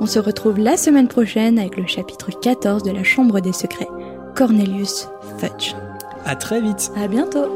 [0.00, 3.88] On se retrouve la semaine prochaine avec le chapitre 14 de la Chambre des Secrets,
[4.34, 5.08] Cornelius
[5.38, 5.74] Fudge.
[6.24, 6.90] À très vite.
[6.96, 7.46] À bientôt.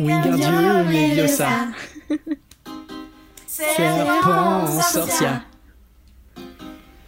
[0.00, 1.48] Wingardium Leviosa.
[3.46, 5.42] Serpent sorcia.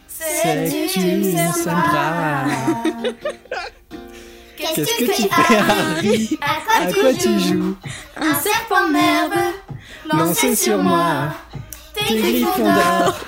[0.08, 1.22] Septum
[1.52, 2.44] Sempra.
[4.56, 6.38] Qu'est-ce que tu fais, Harry?
[6.40, 7.76] À quoi tu joues?
[8.16, 9.54] Un serpent nerveux
[10.12, 11.34] lancé sur moi.
[11.94, 13.18] T'es Gryffondor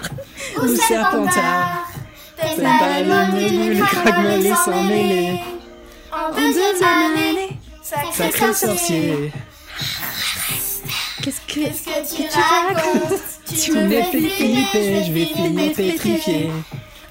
[0.62, 1.88] ou Serpentard.
[2.36, 5.40] T'aimes pas le menu, le sans mêler.
[6.12, 7.47] En deuxième année,
[7.88, 9.32] Sacré sorcier.
[11.22, 16.50] Qu'est-ce que, Qu'est-ce que tu racontes Tu me fais flipper, je vais finir pétrifié.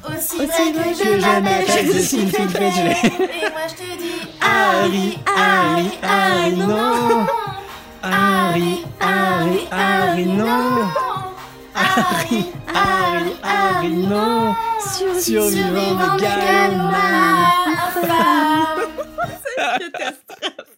[0.08, 1.66] Aussi vrai que je m'appelle.
[1.68, 7.26] Et moi je te dis Harry, Harry, Harry, non.
[8.04, 10.90] Harry, Harry, Harry, non.
[11.78, 14.56] Harry, Harry, Harry, non.
[15.20, 16.22] Survivant de.
[16.22, 18.88] Galma infâme.